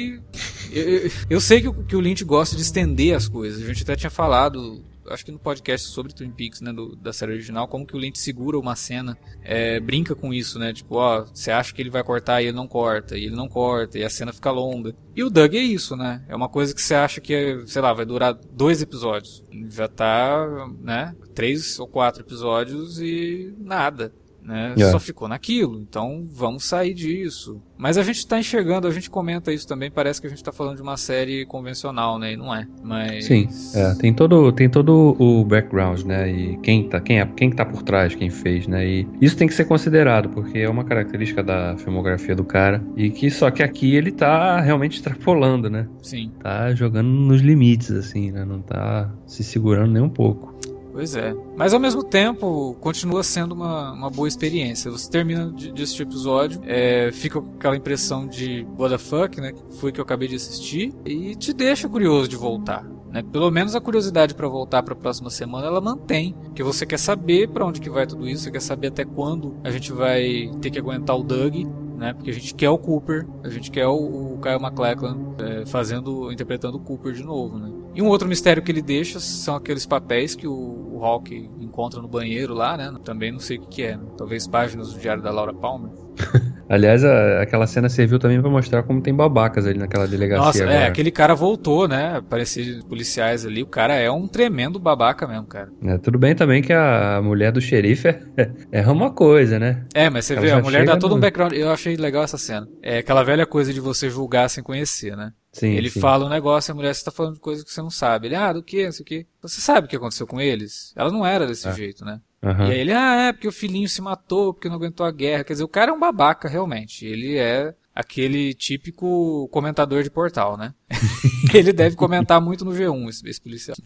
Eu, 0.73 0.83
eu, 0.83 1.11
eu 1.29 1.41
sei 1.41 1.61
que 1.61 1.69
o, 1.69 1.75
que 1.75 1.97
o 1.97 2.01
Lynch 2.01 2.25
gosta 2.25 2.57
de 2.57 2.63
estender 2.63 3.15
as 3.15 3.29
coisas. 3.29 3.63
A 3.63 3.67
gente 3.67 3.83
até 3.83 3.97
tinha 3.97 4.11
falado 4.11 4.83
acho 5.09 5.25
que 5.25 5.33
no 5.33 5.39
podcast 5.39 5.89
sobre 5.89 6.13
Twin 6.13 6.31
Peaks, 6.31 6.61
né, 6.61 6.73
do, 6.73 6.97
da 6.97 7.13
série 7.13 7.33
original, 7.33 7.69
como 7.69 7.87
que 7.87 7.97
o 7.97 7.99
Lynch 7.99 8.19
segura 8.19 8.59
uma 8.59 8.77
cena, 8.77 9.19
é, 9.43 9.81
brinca 9.81 10.15
com 10.15 10.33
isso, 10.33 10.59
né, 10.59 10.73
tipo, 10.73 10.97
ó, 10.97 11.25
você 11.25 11.51
acha 11.51 11.75
que 11.75 11.83
ele 11.83 11.91
vai 11.91 12.03
cortar 12.03 12.43
e 12.43 12.47
ele 12.47 12.57
não 12.57 12.67
corta, 12.67 13.17
e 13.17 13.25
ele 13.25 13.37
não 13.37 13.49
corta, 13.49 13.99
e 13.99 14.05
a 14.05 14.11
cena 14.11 14.33
fica 14.33 14.51
longa. 14.51 14.95
E 15.15 15.23
o 15.23 15.31
Doug 15.31 15.55
é 15.55 15.59
isso, 15.59 15.97
né, 15.97 16.25
é 16.29 16.35
uma 16.35 16.49
coisa 16.49 16.75
que 16.75 16.83
você 16.83 16.95
acha 16.95 17.21
que, 17.21 17.63
sei 17.67 17.83
lá, 17.83 17.93
vai 17.93 18.05
durar 18.05 18.35
dois 18.35 18.83
episódios. 18.83 19.43
Já 19.69 19.89
tá, 19.89 20.69
né, 20.81 21.15
três 21.35 21.79
ou 21.79 21.87
quatro 21.87 22.23
episódios 22.23 23.01
e 23.01 23.55
nada 23.59 24.13
né? 24.45 24.75
É. 24.79 24.91
Só 24.91 25.01
ficou 25.01 25.27
naquilo. 25.27 25.81
Então 25.81 26.27
vamos 26.31 26.65
sair 26.65 26.95
disso. 26.95 27.61
Mas 27.77 27.99
a 27.99 28.03
gente 28.03 28.19
está 28.19 28.39
enxergando, 28.39 28.87
a 28.87 28.91
gente 28.91 29.11
comenta 29.11 29.53
isso 29.53 29.67
também, 29.67 29.91
parece 29.91 30.21
que 30.21 30.27
a 30.27 30.31
gente 30.31 30.39
está 30.39 30.53
falando 30.53 30.77
de 30.77 30.83
uma 30.83 30.97
série 30.97 31.45
convencional, 31.47 32.19
né? 32.19 32.33
E 32.33 32.37
não 32.37 32.55
é. 32.55 32.67
Mas 32.83 33.25
Sim, 33.25 33.49
é, 33.75 33.95
tem 33.95 34.13
todo 34.13 34.53
tem 34.53 34.69
todo 34.69 35.17
o 35.19 35.45
background, 35.45 36.03
né? 36.03 36.31
E 36.31 36.57
quem 36.59 36.89
tá 36.89 37.01
quem 37.01 37.21
é, 37.21 37.27
quem 37.27 37.51
tá 37.51 37.65
por 37.65 37.83
trás, 37.83 38.15
quem 38.15 38.31
fez, 38.31 38.67
né? 38.67 38.87
E 38.87 39.09
isso 39.21 39.37
tem 39.37 39.49
que 39.49 39.55
ser 39.55 39.65
considerado, 39.65 40.29
porque 40.29 40.59
é 40.59 40.69
uma 40.69 40.85
característica 40.85 41.43
da 41.43 41.77
filmografia 41.77 42.37
do 42.37 42.45
cara 42.45 42.83
e 42.97 43.11
que 43.11 43.31
só 43.31 43.51
que 43.51 43.63
aqui 43.63 43.95
ele 43.95 44.13
tá 44.13 44.61
realmente 44.61 44.97
extrapolando, 44.97 45.71
né? 45.71 45.89
Sim. 46.03 46.31
Tá 46.41 46.75
jogando 46.75 47.09
nos 47.09 47.41
limites 47.41 47.91
assim, 47.91 48.31
né? 48.31 48.45
Não 48.45 48.61
tá 48.61 49.13
se 49.27 49.43
segurando 49.43 49.93
nem 49.93 50.03
um 50.03 50.09
pouco. 50.09 50.55
Pois 50.95 51.17
é. 51.17 51.35
Mas 51.57 51.75
ao 51.75 51.81
mesmo 51.81 52.05
tempo, 52.05 52.77
continua 52.81 53.25
sendo 53.25 53.53
uma, 53.53 53.91
uma 53.91 54.09
boa 54.09 54.29
experiência. 54.29 54.93
Você 54.93 55.11
termina 55.11 55.51
de, 55.51 55.73
de 55.73 55.83
assistir 55.83 56.05
o 56.05 56.09
episódio, 56.09 56.61
é, 56.65 57.11
fica 57.11 57.41
com 57.41 57.57
aquela 57.57 57.77
impressão 57.77 58.29
de 58.29 58.65
what 58.79 58.95
the 58.95 58.99
fuck, 58.99 59.41
né? 59.41 59.51
Que 59.51 59.77
foi 59.81 59.91
que 59.91 59.99
eu 59.99 60.05
acabei 60.05 60.29
de 60.29 60.37
assistir, 60.37 60.95
e 61.05 61.35
te 61.35 61.53
deixa 61.53 61.89
curioso 61.89 62.29
de 62.29 62.37
voltar. 62.37 62.89
Né? 63.11 63.25
Pelo 63.25 63.51
menos 63.51 63.75
a 63.75 63.81
curiosidade 63.81 64.37
para 64.37 64.47
voltar 64.47 64.85
para 64.85 64.95
a 64.95 64.97
próxima 64.97 65.31
semana 65.31 65.67
ela 65.67 65.81
mantém, 65.81 66.33
que 66.55 66.63
você 66.63 66.87
quer 66.87 66.99
saber 67.01 67.49
para 67.49 67.67
onde 67.67 67.81
que 67.81 67.91
vai 67.91 68.07
tudo 68.07 68.29
isso, 68.29 68.45
você 68.45 68.53
quer 68.53 68.63
saber 68.63 68.89
até 68.89 69.05
quando 69.05 69.57
a 69.65 69.73
gente 69.73 69.93
vai 69.93 70.49
ter 70.61 70.71
que 70.71 70.79
aguentar 70.79 71.17
o 71.17 71.25
Doug, 71.25 71.57
né? 71.97 72.13
Porque 72.13 72.31
a 72.31 72.35
gente 72.35 72.55
quer 72.55 72.71
o 72.71 72.79
Cooper, 72.79 73.27
a 73.43 73.49
gente 73.49 73.69
quer 73.69 73.89
o, 73.89 74.35
o 74.35 74.39
Kyle 74.41 74.61
MacLachlan 74.61 75.35
é, 75.39 75.67
fazendo, 75.67 76.31
interpretando 76.31 76.77
o 76.77 76.81
Cooper 76.81 77.13
de 77.13 77.25
novo, 77.25 77.59
né? 77.59 77.84
E 77.95 78.03
um 78.03 78.09
outro 78.09 78.29
mistério 78.29 78.63
que 78.63 78.73
ele 78.73 78.83
deixa 78.83 79.21
são 79.21 79.55
aqueles 79.55 79.87
papéis 79.87 80.35
que 80.35 80.47
o, 80.47 80.53
o 80.93 81.05
Hawk 81.05 81.51
encontra 81.61 82.01
no 82.01 82.09
banheiro 82.09 82.53
lá, 82.53 82.77
né? 82.77 82.93
Também 83.05 83.31
não 83.31 83.39
sei 83.39 83.59
o 83.59 83.61
que, 83.61 83.69
que 83.69 83.83
é, 83.83 83.97
né? 83.97 84.05
talvez 84.17 84.47
páginas 84.47 84.93
do 84.93 84.99
diário 84.99 85.23
da 85.23 85.31
Laura 85.31 85.55
Palmer. 85.55 85.93
Aliás, 86.69 87.05
a, 87.05 87.43
aquela 87.43 87.67
cena 87.67 87.89
serviu 87.89 88.19
também 88.19 88.41
para 88.41 88.51
mostrar 88.51 88.83
como 88.83 89.01
tem 89.01 89.15
babacas 89.15 89.67
ali 89.67 89.79
naquela 89.79 90.07
delegacia. 90.07 90.45
Nossa, 90.45 90.59
é, 90.61 90.63
agora. 90.63 90.79
é, 90.79 90.87
aquele 90.87 91.11
cara 91.11 91.35
voltou, 91.35 91.87
né? 91.87 92.17
Aparecia 92.17 92.81
policiais 92.89 93.45
ali. 93.45 93.63
O 93.63 93.67
cara 93.67 93.95
é 93.95 94.11
um 94.11 94.27
tremendo 94.27 94.79
babaca 94.79 95.27
mesmo, 95.27 95.47
cara. 95.47 95.69
É, 95.85 95.99
tudo 95.99 96.19
bem 96.19 96.35
também 96.35 96.63
que 96.63 96.73
a 96.73 97.21
mulher 97.23 97.53
do 97.53 97.61
xerife 97.61 98.09
é, 98.37 98.51
é 98.73 98.87
uma 98.89 99.11
coisa, 99.11 99.59
né? 99.59 99.85
É, 99.95 100.09
mas 100.09 100.25
você 100.25 100.33
Ela 100.33 100.43
vê, 100.43 100.51
a 100.53 100.63
mulher 100.63 100.85
dá 100.85 100.97
todo 100.97 101.13
no... 101.13 101.17
um 101.19 101.21
background. 101.21 101.53
Eu 101.53 101.71
achei 101.71 101.97
legal 101.97 102.25
essa 102.25 102.39
cena. 102.39 102.67
É 102.83 102.99
aquela 102.99 103.23
velha 103.23 103.47
coisa 103.47 103.73
de 103.73 103.81
você 103.81 104.09
julgar 104.09 104.49
sem 104.49 104.65
conhecer, 104.65 105.17
né? 105.17 105.33
Sim, 105.55 105.71
ele 105.71 105.89
sim. 105.89 106.01
fala 106.01 106.27
um 106.27 106.29
negócio 106.29 106.71
e 106.71 106.73
a 106.73 106.75
mulher 106.75 106.91
está 106.91 107.13
falando 107.13 107.35
de 107.35 107.41
coisas 107.41 107.65
que 107.65 107.73
você 107.73 107.81
não 107.81 107.91
sabe. 107.91 108.27
Ele, 108.27 108.35
ah, 108.35 108.53
do 108.53 108.63
que, 108.63 108.85
não 108.85 108.93
sei 108.93 109.03
o 109.03 109.07
que. 109.07 109.27
Você 109.41 109.61
sabe 109.61 109.87
o 109.87 109.89
que 109.89 109.97
aconteceu 109.97 110.27
com 110.27 110.41
eles? 110.41 110.93
Ela 110.97 111.13
não 111.13 111.25
era 111.25 111.47
desse 111.47 111.69
é. 111.69 111.73
jeito, 111.73 112.05
né? 112.05 112.21
Uhum. 112.43 112.67
E 112.67 112.73
aí 112.73 112.81
ele, 112.81 112.93
ah, 112.93 113.29
é, 113.29 113.33
porque 113.33 113.49
o 113.49 113.53
filhinho 113.53 113.89
se 113.89 114.03
matou, 114.03 114.53
porque 114.53 114.69
não 114.69 114.77
aguentou 114.77 115.07
a 115.07 115.13
guerra. 115.13 115.45
Quer 115.45 115.55
dizer, 115.55 115.65
o 115.65 115.69
cara 115.69 115.93
é 115.93 115.95
um 115.95 116.01
babaca, 116.01 116.49
realmente. 116.49 117.07
Ele 117.07 117.39
é 117.39 117.73
aquele 117.95 118.53
típico 118.53 119.49
comentador 119.53 120.03
de 120.03 120.11
portal, 120.11 120.57
né? 120.57 120.75
ele 121.55 121.73
deve 121.73 121.95
comentar 121.95 122.41
muito 122.41 122.65
no 122.65 122.73
G1, 122.73 123.09
esse, 123.09 123.29
esse 123.29 123.41
policial. 123.41 123.77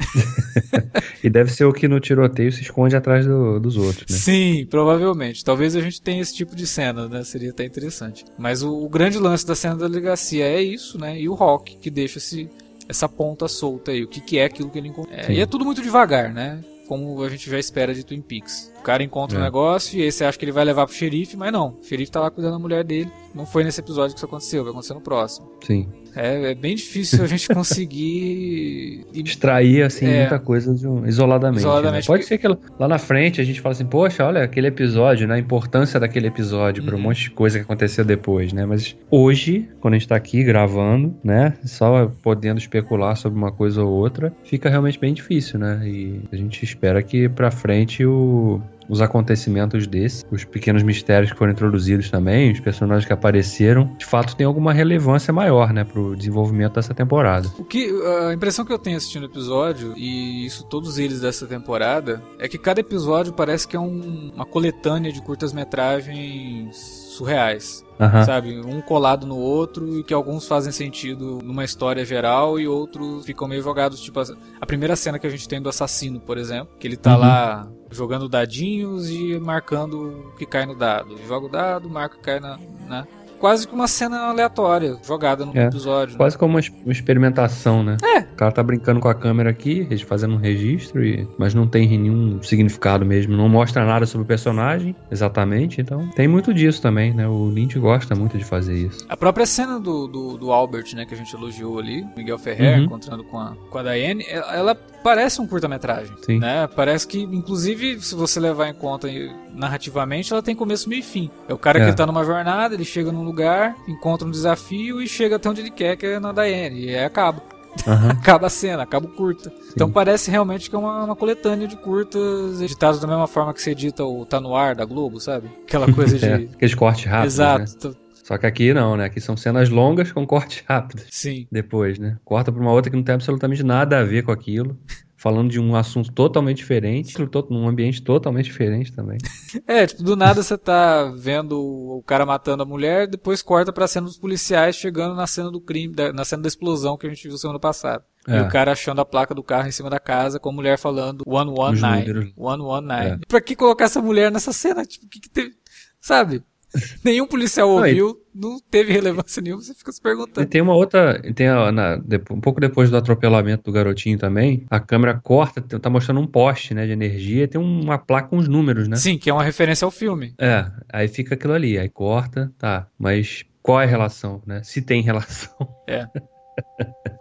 e 1.22 1.28
deve 1.28 1.52
ser 1.52 1.66
o 1.66 1.72
que 1.72 1.86
no 1.86 2.00
tiroteio 2.00 2.50
se 2.50 2.62
esconde 2.62 2.96
atrás 2.96 3.26
do, 3.26 3.60
dos 3.60 3.76
outros, 3.76 4.10
né? 4.10 4.16
Sim, 4.16 4.66
provavelmente. 4.70 5.44
Talvez 5.44 5.76
a 5.76 5.80
gente 5.80 6.00
tenha 6.00 6.22
esse 6.22 6.34
tipo 6.34 6.56
de 6.56 6.66
cena, 6.66 7.08
né? 7.08 7.22
Seria 7.22 7.50
até 7.50 7.64
interessante. 7.64 8.24
Mas 8.38 8.62
o, 8.62 8.72
o 8.72 8.88
grande 8.88 9.18
lance 9.18 9.46
da 9.46 9.54
cena 9.54 9.76
da 9.76 9.86
delegacia 9.86 10.46
é 10.46 10.62
isso, 10.62 10.98
né? 10.98 11.20
E 11.20 11.28
o 11.28 11.34
Rock, 11.34 11.76
que 11.76 11.90
deixa 11.90 12.18
esse, 12.18 12.48
essa 12.88 13.08
ponta 13.08 13.46
solta 13.46 13.90
aí. 13.90 14.02
O 14.04 14.08
que, 14.08 14.20
que 14.20 14.38
é 14.38 14.46
aquilo 14.46 14.70
que 14.70 14.78
ele 14.78 14.88
encontrou. 14.88 15.14
É, 15.14 15.30
e 15.30 15.40
é 15.40 15.46
tudo 15.46 15.64
muito 15.64 15.82
devagar, 15.82 16.32
né? 16.32 16.64
como 16.88 17.22
a 17.22 17.28
gente 17.28 17.50
já 17.50 17.58
espera 17.58 17.94
de 17.94 18.02
Twin 18.02 18.22
Peaks. 18.22 18.72
O 18.78 18.82
cara 18.82 19.02
encontra 19.02 19.38
é. 19.38 19.40
um 19.40 19.44
negócio 19.44 19.98
e 19.98 20.02
aí 20.02 20.10
você 20.10 20.24
acha 20.24 20.38
que 20.38 20.44
ele 20.44 20.52
vai 20.52 20.64
levar 20.64 20.86
pro 20.86 20.94
xerife, 20.94 21.36
mas 21.36 21.52
não. 21.52 21.76
O 21.80 21.84
xerife 21.84 22.10
tá 22.10 22.20
lá 22.20 22.30
cuidando 22.30 22.52
da 22.52 22.58
mulher 22.58 22.84
dele. 22.84 23.10
Não 23.34 23.44
foi 23.44 23.64
nesse 23.64 23.80
episódio 23.80 24.14
que 24.14 24.18
isso 24.18 24.26
aconteceu, 24.26 24.62
vai 24.64 24.70
acontecer 24.70 24.94
no 24.94 25.00
próximo. 25.00 25.48
Sim. 25.64 25.86
É, 26.16 26.50
é 26.50 26.54
bem 26.54 26.74
difícil 26.74 27.22
a 27.22 27.26
gente 27.26 27.48
conseguir 27.54 29.06
extrair 29.14 29.82
assim 29.82 30.06
é, 30.06 30.20
muita 30.20 30.38
coisa 30.38 30.70
um, 30.88 31.06
isoladamente. 31.06 31.62
Né? 31.62 31.68
isoladamente 31.68 32.02
né? 32.02 32.06
Pode 32.06 32.22
porque... 32.24 32.36
ser 32.36 32.38
que 32.38 32.48
lá 32.78 32.88
na 32.88 32.98
frente 32.98 33.40
a 33.40 33.44
gente 33.44 33.60
fale 33.60 33.72
assim, 33.72 33.86
poxa, 33.86 34.24
olha 34.24 34.42
aquele 34.42 34.66
episódio, 34.66 35.28
né? 35.28 35.34
A 35.34 35.38
importância 35.38 36.00
daquele 36.00 36.26
episódio 36.26 36.82
uhum. 36.82 36.88
para 36.88 36.96
um 36.96 37.00
monte 37.00 37.24
de 37.24 37.30
coisa 37.30 37.58
que 37.58 37.64
aconteceu 37.64 38.04
depois, 38.04 38.52
né? 38.52 38.66
Mas 38.66 38.96
hoje, 39.10 39.68
quando 39.80 39.94
a 39.94 39.98
gente 39.98 40.08
tá 40.08 40.16
aqui 40.16 40.42
gravando, 40.42 41.14
né? 41.22 41.54
Só 41.64 42.10
podendo 42.22 42.58
especular 42.58 43.16
sobre 43.16 43.38
uma 43.38 43.52
coisa 43.52 43.82
ou 43.82 43.92
outra, 43.92 44.32
fica 44.44 44.68
realmente 44.68 44.98
bem 44.98 45.14
difícil, 45.14 45.58
né? 45.58 45.80
E 45.84 46.20
a 46.32 46.36
gente 46.36 46.64
espera 46.64 47.02
que 47.02 47.28
para 47.28 47.50
frente 47.50 48.04
o 48.04 48.60
os 48.88 49.00
acontecimentos 49.00 49.86
desse, 49.86 50.24
os 50.30 50.44
pequenos 50.44 50.82
mistérios 50.82 51.32
que 51.32 51.38
foram 51.38 51.52
introduzidos 51.52 52.10
também, 52.10 52.52
os 52.52 52.60
personagens 52.60 53.04
que 53.06 53.12
apareceram, 53.12 53.94
de 53.98 54.06
fato 54.06 54.34
tem 54.34 54.46
alguma 54.46 54.72
relevância 54.72 55.32
maior, 55.32 55.72
né, 55.72 55.84
pro 55.84 56.16
desenvolvimento 56.16 56.74
dessa 56.74 56.94
temporada. 56.94 57.48
O 57.58 57.64
que 57.64 57.90
a 58.28 58.32
impressão 58.32 58.64
que 58.64 58.72
eu 58.72 58.78
tenho 58.78 58.96
assistindo 58.96 59.24
o 59.24 59.26
episódio 59.26 59.94
e 59.96 60.46
isso 60.46 60.64
todos 60.64 60.98
eles 60.98 61.20
dessa 61.20 61.46
temporada 61.46 62.22
é 62.38 62.48
que 62.48 62.58
cada 62.58 62.80
episódio 62.80 63.32
parece 63.32 63.66
que 63.66 63.76
é 63.76 63.80
um, 63.80 64.30
uma 64.34 64.46
coletânea 64.46 65.12
de 65.12 65.20
curtas 65.22 65.52
metragens 65.52 66.76
surreais. 67.18 67.84
Uhum. 67.98 68.24
Sabe? 68.24 68.60
Um 68.60 68.80
colado 68.80 69.26
no 69.26 69.36
outro 69.36 69.98
e 69.98 70.04
que 70.04 70.14
alguns 70.14 70.46
fazem 70.46 70.70
sentido 70.70 71.40
numa 71.42 71.64
história 71.64 72.04
geral 72.04 72.58
e 72.60 72.68
outros 72.68 73.26
ficam 73.26 73.48
meio 73.48 73.60
jogados. 73.60 74.00
Tipo, 74.00 74.20
a 74.60 74.66
primeira 74.66 74.94
cena 74.94 75.18
que 75.18 75.26
a 75.26 75.30
gente 75.30 75.48
tem 75.48 75.60
do 75.60 75.68
assassino, 75.68 76.20
por 76.20 76.38
exemplo, 76.38 76.68
que 76.78 76.86
ele 76.86 76.96
tá 76.96 77.14
uhum. 77.14 77.20
lá 77.20 77.68
jogando 77.90 78.28
dadinhos 78.28 79.08
e 79.08 79.38
marcando 79.38 80.28
o 80.28 80.32
que 80.32 80.46
cai 80.46 80.66
no 80.66 80.74
dado. 80.74 81.16
Joga 81.26 81.46
o 81.46 81.50
dado, 81.50 81.88
marca 81.88 82.16
o 82.16 82.18
que 82.18 82.24
cai 82.24 82.40
na. 82.40 82.58
Né? 82.58 83.06
Quase 83.38 83.66
que 83.66 83.74
uma 83.74 83.88
cena 83.88 84.28
aleatória, 84.28 84.96
jogada 85.02 85.44
no 85.44 85.56
é, 85.56 85.66
episódio. 85.66 86.16
Quase 86.16 86.36
né? 86.36 86.40
como 86.40 86.54
uma, 86.56 86.62
uma, 86.84 86.92
experimentação, 86.92 87.82
né? 87.82 87.96
É. 88.02 88.20
O 88.20 88.36
cara 88.36 88.52
tá 88.52 88.62
brincando 88.62 89.00
com 89.00 89.08
a 89.08 89.14
câmera 89.14 89.50
aqui, 89.50 89.86
fazendo 90.06 90.34
um 90.34 90.38
registro, 90.38 91.04
e, 91.04 91.26
mas 91.38 91.54
não 91.54 91.66
tem 91.66 91.88
nenhum 91.88 92.42
significado 92.42 93.04
mesmo. 93.04 93.36
Não 93.36 93.48
mostra 93.48 93.84
nada 93.84 94.06
sobre 94.06 94.24
o 94.24 94.26
personagem, 94.26 94.94
exatamente. 95.10 95.80
Então, 95.80 96.08
tem 96.08 96.28
muito 96.28 96.52
disso 96.52 96.82
também, 96.82 97.14
né? 97.14 97.26
O 97.26 97.46
Lynch 97.46 97.78
gosta 97.78 98.14
muito 98.14 98.36
de 98.36 98.44
fazer 98.44 98.74
isso. 98.74 99.06
A 99.08 99.16
própria 99.16 99.46
cena 99.46 99.78
do, 99.78 100.06
do, 100.06 100.36
do 100.36 100.52
Albert, 100.52 100.94
né, 100.94 101.04
que 101.04 101.14
a 101.14 101.16
gente 101.16 101.34
elogiou 101.34 101.78
ali, 101.78 102.04
Miguel 102.16 102.38
Ferrer, 102.38 102.78
uhum. 102.78 102.84
encontrando 102.84 103.24
com 103.24 103.38
a, 103.38 103.54
com 103.70 103.78
a 103.78 103.82
Diane, 103.82 104.24
ela 104.28 104.76
parece 105.02 105.40
um 105.40 105.46
curta-metragem, 105.46 106.14
né? 106.38 106.66
Parece 106.74 107.06
que, 107.06 107.20
inclusive, 107.20 108.00
se 108.00 108.14
você 108.14 108.38
levar 108.40 108.68
em 108.68 108.74
conta 108.74 109.08
narrativamente, 109.54 110.32
ela 110.32 110.42
tem 110.42 110.54
começo, 110.54 110.88
meio 110.88 111.00
e 111.00 111.02
fim. 111.02 111.30
É 111.48 111.54
o 111.54 111.58
cara 111.58 111.80
é. 111.80 111.86
que 111.86 111.96
tá 111.96 112.06
numa 112.06 112.24
jornada, 112.24 112.74
ele 112.74 112.84
chega 112.84 113.10
num 113.10 113.24
lugar, 113.28 113.76
encontra 113.86 114.26
um 114.26 114.30
desafio 114.30 115.00
e 115.00 115.06
chega 115.06 115.36
até 115.36 115.48
onde 115.48 115.60
ele 115.60 115.70
quer, 115.70 115.96
que 115.96 116.06
é 116.06 116.18
na 116.18 116.32
Diane, 116.32 116.86
e 116.86 116.88
aí 116.94 117.04
acaba. 117.04 117.42
Uhum. 117.86 118.10
acaba 118.18 118.46
a 118.48 118.50
cena, 118.50 118.82
acaba 118.82 119.06
o 119.06 119.10
curta. 119.10 119.50
Sim. 119.50 119.72
Então 119.74 119.90
parece 119.90 120.30
realmente 120.30 120.68
que 120.68 120.74
é 120.74 120.78
uma, 120.78 121.04
uma, 121.04 121.16
coletânea 121.16 121.68
de 121.68 121.76
curtas 121.76 122.60
editados 122.60 122.98
da 122.98 123.06
mesma 123.06 123.26
forma 123.26 123.54
que 123.54 123.62
se 123.62 123.70
edita 123.70 124.04
o 124.04 124.26
Tá 124.26 124.40
No 124.40 124.56
Ar 124.56 124.74
da 124.74 124.84
Globo, 124.84 125.20
sabe? 125.20 125.48
Aquela 125.62 125.90
coisa 125.92 126.18
de... 126.18 126.26
é, 126.26 126.34
aqueles 126.34 126.74
cortes 126.74 127.04
rápidos, 127.04 127.34
Exato. 127.34 127.88
Né? 127.88 127.94
Só 128.24 128.36
que 128.36 128.46
aqui 128.46 128.74
não, 128.74 128.96
né? 128.96 129.06
Aqui 129.06 129.20
são 129.20 129.36
cenas 129.36 129.70
longas 129.70 130.12
com 130.12 130.26
cortes 130.26 130.62
rápidos. 130.68 131.06
Sim. 131.10 131.46
Depois, 131.50 131.98
né? 131.98 132.18
Corta 132.24 132.52
pra 132.52 132.60
uma 132.60 132.72
outra 132.72 132.90
que 132.90 132.96
não 132.96 133.02
tem 133.02 133.14
absolutamente 133.14 133.62
nada 133.62 134.00
a 134.00 134.04
ver 134.04 134.22
com 134.22 134.30
aquilo 134.32 134.76
falando 135.18 135.50
de 135.50 135.60
um 135.60 135.74
assunto 135.74 136.12
totalmente 136.12 136.58
diferente, 136.58 137.14
num 137.50 137.68
ambiente 137.68 138.00
totalmente 138.00 138.46
diferente 138.46 138.92
também. 138.92 139.18
É, 139.66 139.86
tipo, 139.86 140.02
do 140.02 140.14
nada 140.14 140.42
você 140.42 140.58
tá 140.58 141.10
vendo 141.16 141.58
o 141.58 142.02
cara 142.06 142.24
matando 142.24 142.62
a 142.62 142.66
mulher, 142.66 143.06
depois 143.06 143.40
corta 143.42 143.72
pra 143.72 143.88
cena 143.88 144.06
dos 144.06 144.18
policiais 144.18 144.76
chegando 144.76 145.14
na 145.14 145.26
cena 145.26 145.50
do 145.50 145.60
crime, 145.60 145.94
na 146.14 146.24
cena 146.24 146.42
da 146.42 146.48
explosão 146.48 146.98
que 146.98 147.06
a 147.06 147.08
gente 147.08 147.26
viu 147.26 147.36
semana 147.38 147.58
passada. 147.58 148.04
É. 148.26 148.38
E 148.38 148.40
o 148.42 148.48
cara 148.48 148.72
achando 148.72 149.00
a 149.00 149.06
placa 149.06 149.34
do 149.34 149.42
carro 149.42 149.66
em 149.66 149.72
cima 149.72 149.88
da 149.88 149.98
casa 149.98 150.38
com 150.38 150.50
a 150.50 150.52
mulher 150.52 150.78
falando 150.78 151.24
119. 151.26 151.78
119. 151.78 152.92
É. 152.92 153.18
Pra 153.26 153.40
que 153.40 153.56
colocar 153.56 153.86
essa 153.86 154.02
mulher 154.02 154.30
nessa 154.30 154.52
cena? 154.52 154.84
Tipo, 154.84 155.06
o 155.06 155.08
que, 155.08 155.20
que 155.20 155.30
teve. 155.30 155.54
Sabe? 155.98 156.42
Nenhum 157.02 157.26
policial 157.26 157.70
ouviu, 157.70 158.20
não, 158.38 158.58
teve 158.70 158.92
relevância 158.92 159.42
nenhuma, 159.42 159.60
você 159.60 159.74
fica 159.74 159.90
se 159.90 160.00
perguntando. 160.00 160.42
E 160.42 160.46
tem 160.46 160.60
uma 160.60 160.74
outra, 160.74 161.20
tem 161.34 161.48
a, 161.48 161.72
na, 161.72 162.00
um 162.30 162.40
pouco 162.40 162.60
depois 162.60 162.90
do 162.90 162.96
atropelamento 162.96 163.64
do 163.64 163.72
garotinho 163.72 164.18
também, 164.18 164.64
a 164.70 164.78
câmera 164.78 165.18
corta, 165.22 165.60
tá 165.60 165.90
mostrando 165.90 166.20
um 166.20 166.26
poste, 166.26 166.74
né, 166.74 166.86
de 166.86 166.92
energia, 166.92 167.44
e 167.44 167.48
tem 167.48 167.60
uma 167.60 167.98
placa 167.98 168.28
com 168.28 168.36
os 168.36 168.48
números, 168.48 168.86
né? 168.86 168.96
Sim, 168.96 169.18
que 169.18 169.28
é 169.28 169.32
uma 169.32 169.42
referência 169.42 169.84
ao 169.84 169.90
filme. 169.90 170.34
É, 170.38 170.66
aí 170.92 171.08
fica 171.08 171.34
aquilo 171.34 171.52
ali, 171.52 171.78
aí 171.78 171.88
corta, 171.88 172.52
tá, 172.56 172.86
mas 172.98 173.44
qual 173.62 173.80
é 173.80 173.84
a 173.84 173.88
relação, 173.88 174.40
né? 174.46 174.62
Se 174.62 174.80
tem 174.80 175.02
relação. 175.02 175.56
É. 175.86 176.06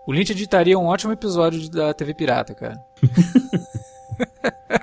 O 0.07 0.13
Lynch 0.13 0.31
editaria 0.31 0.77
um 0.79 0.85
ótimo 0.85 1.13
episódio 1.13 1.69
da 1.69 1.93
TV 1.93 2.13
Pirata, 2.13 2.55
cara. 2.55 2.77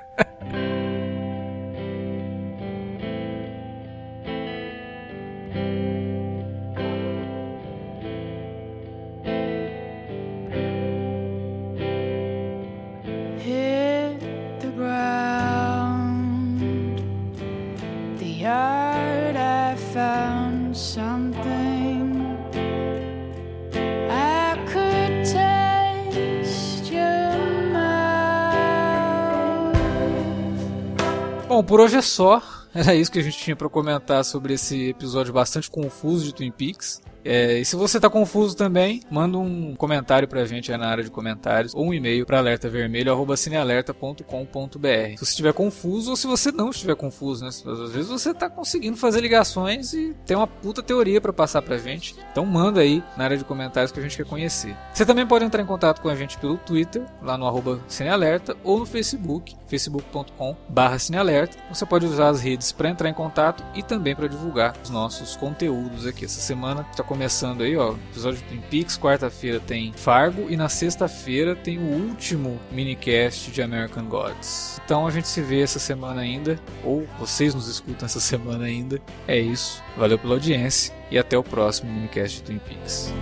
Bom, 31.55 31.63
por 31.63 31.79
hoje 31.79 31.95
é 31.95 32.01
só. 32.01 32.43
Era 32.75 32.93
isso 32.93 33.09
que 33.09 33.17
a 33.17 33.21
gente 33.23 33.37
tinha 33.37 33.55
para 33.55 33.69
comentar 33.69 34.25
sobre 34.25 34.55
esse 34.55 34.89
episódio 34.89 35.31
bastante 35.31 35.71
confuso 35.71 36.25
de 36.25 36.35
Twin 36.35 36.51
Peaks. 36.51 37.01
É, 37.25 37.57
e 37.57 37.65
se 37.65 37.75
você 37.75 37.97
está 37.97 38.09
confuso 38.09 38.55
também, 38.55 39.01
manda 39.09 39.37
um 39.37 39.75
comentário 39.75 40.25
pra 40.27 40.45
gente 40.45 40.71
aí 40.71 40.77
na 40.77 40.87
área 40.87 41.03
de 41.03 41.09
comentários 41.09 41.73
ou 41.73 41.87
um 41.87 41.93
e-mail 41.93 42.23
para 42.25 42.37
alertavermelho@cinealerta.com.br. 42.37 45.17
Se 45.17 45.19
você 45.25 45.31
estiver 45.31 45.53
confuso 45.53 46.11
ou 46.11 46.15
se 46.15 46.27
você 46.27 46.51
não 46.51 46.69
estiver 46.69 46.95
confuso, 46.95 47.43
né? 47.43 47.49
Às 47.49 47.91
vezes 47.91 48.07
você 48.07 48.29
está 48.29 48.47
conseguindo 48.47 48.95
fazer 48.95 49.21
ligações 49.21 49.91
e 49.93 50.15
tem 50.25 50.37
uma 50.37 50.45
puta 50.45 50.83
teoria 50.83 51.19
para 51.19 51.33
passar 51.33 51.63
pra 51.63 51.79
gente. 51.79 52.15
Então 52.31 52.45
manda 52.45 52.81
aí 52.81 53.03
na 53.17 53.23
área 53.23 53.37
de 53.37 53.43
comentários 53.43 53.91
que 53.91 53.99
a 53.99 54.03
gente 54.03 54.15
quer 54.15 54.25
conhecer. 54.25 54.77
Você 54.93 55.03
também 55.05 55.25
pode 55.25 55.43
entrar 55.43 55.61
em 55.61 55.65
contato 55.65 56.01
com 56.01 56.09
a 56.09 56.15
gente 56.15 56.37
pelo 56.37 56.57
Twitter, 56.57 57.01
lá 57.23 57.35
no 57.37 57.47
arroba 57.47 57.79
Cinealerta, 57.87 58.55
ou 58.63 58.79
no 58.79 58.85
Facebook, 58.85 59.55
facebook.com.br 59.67 60.97
Cinealerta. 60.99 61.57
Você 61.69 61.85
pode 61.85 62.05
usar 62.05 62.29
as 62.29 62.41
redes 62.41 62.71
para 62.71 62.89
entrar 62.89 63.09
em 63.09 63.13
contato 63.13 63.63
e 63.73 63.81
também 63.81 64.15
para 64.15 64.27
divulgar 64.27 64.75
os 64.83 64.91
nossos 64.91 65.35
conteúdos 65.35 66.05
aqui. 66.05 66.25
Essa 66.25 66.39
semana 66.39 66.85
está 66.91 67.03
começando 67.15 67.63
aí, 67.63 67.77
ó, 67.77 67.93
episódio 68.11 68.39
de 68.39 68.43
Twin 68.43 68.61
Peaks, 68.69 68.97
quarta-feira 68.97 69.57
tem 69.57 69.93
Fargo 69.93 70.49
e 70.49 70.57
na 70.57 70.67
sexta-feira 70.67 71.55
tem 71.55 71.77
o 71.77 72.09
último 72.09 72.59
minicast 72.73 73.51
de 73.51 73.61
American 73.61 74.03
Gods. 74.03 74.81
Então 74.83 75.07
a 75.07 75.11
gente 75.11 75.25
se 75.25 75.41
vê 75.41 75.61
essa 75.61 75.79
semana 75.79 76.19
ainda, 76.19 76.59
ou 76.83 77.07
vocês 77.17 77.55
nos 77.55 77.69
escutam 77.69 78.05
essa 78.05 78.19
semana 78.19 78.65
ainda. 78.65 79.01
É 79.29 79.39
isso, 79.39 79.81
valeu 79.95 80.19
pela 80.19 80.33
audiência 80.33 80.93
e 81.09 81.17
até 81.17 81.37
o 81.37 81.43
próximo 81.43 81.89
minicast 81.89 82.35
de 82.35 82.43
Twin 82.43 82.59
Peaks. 82.59 83.13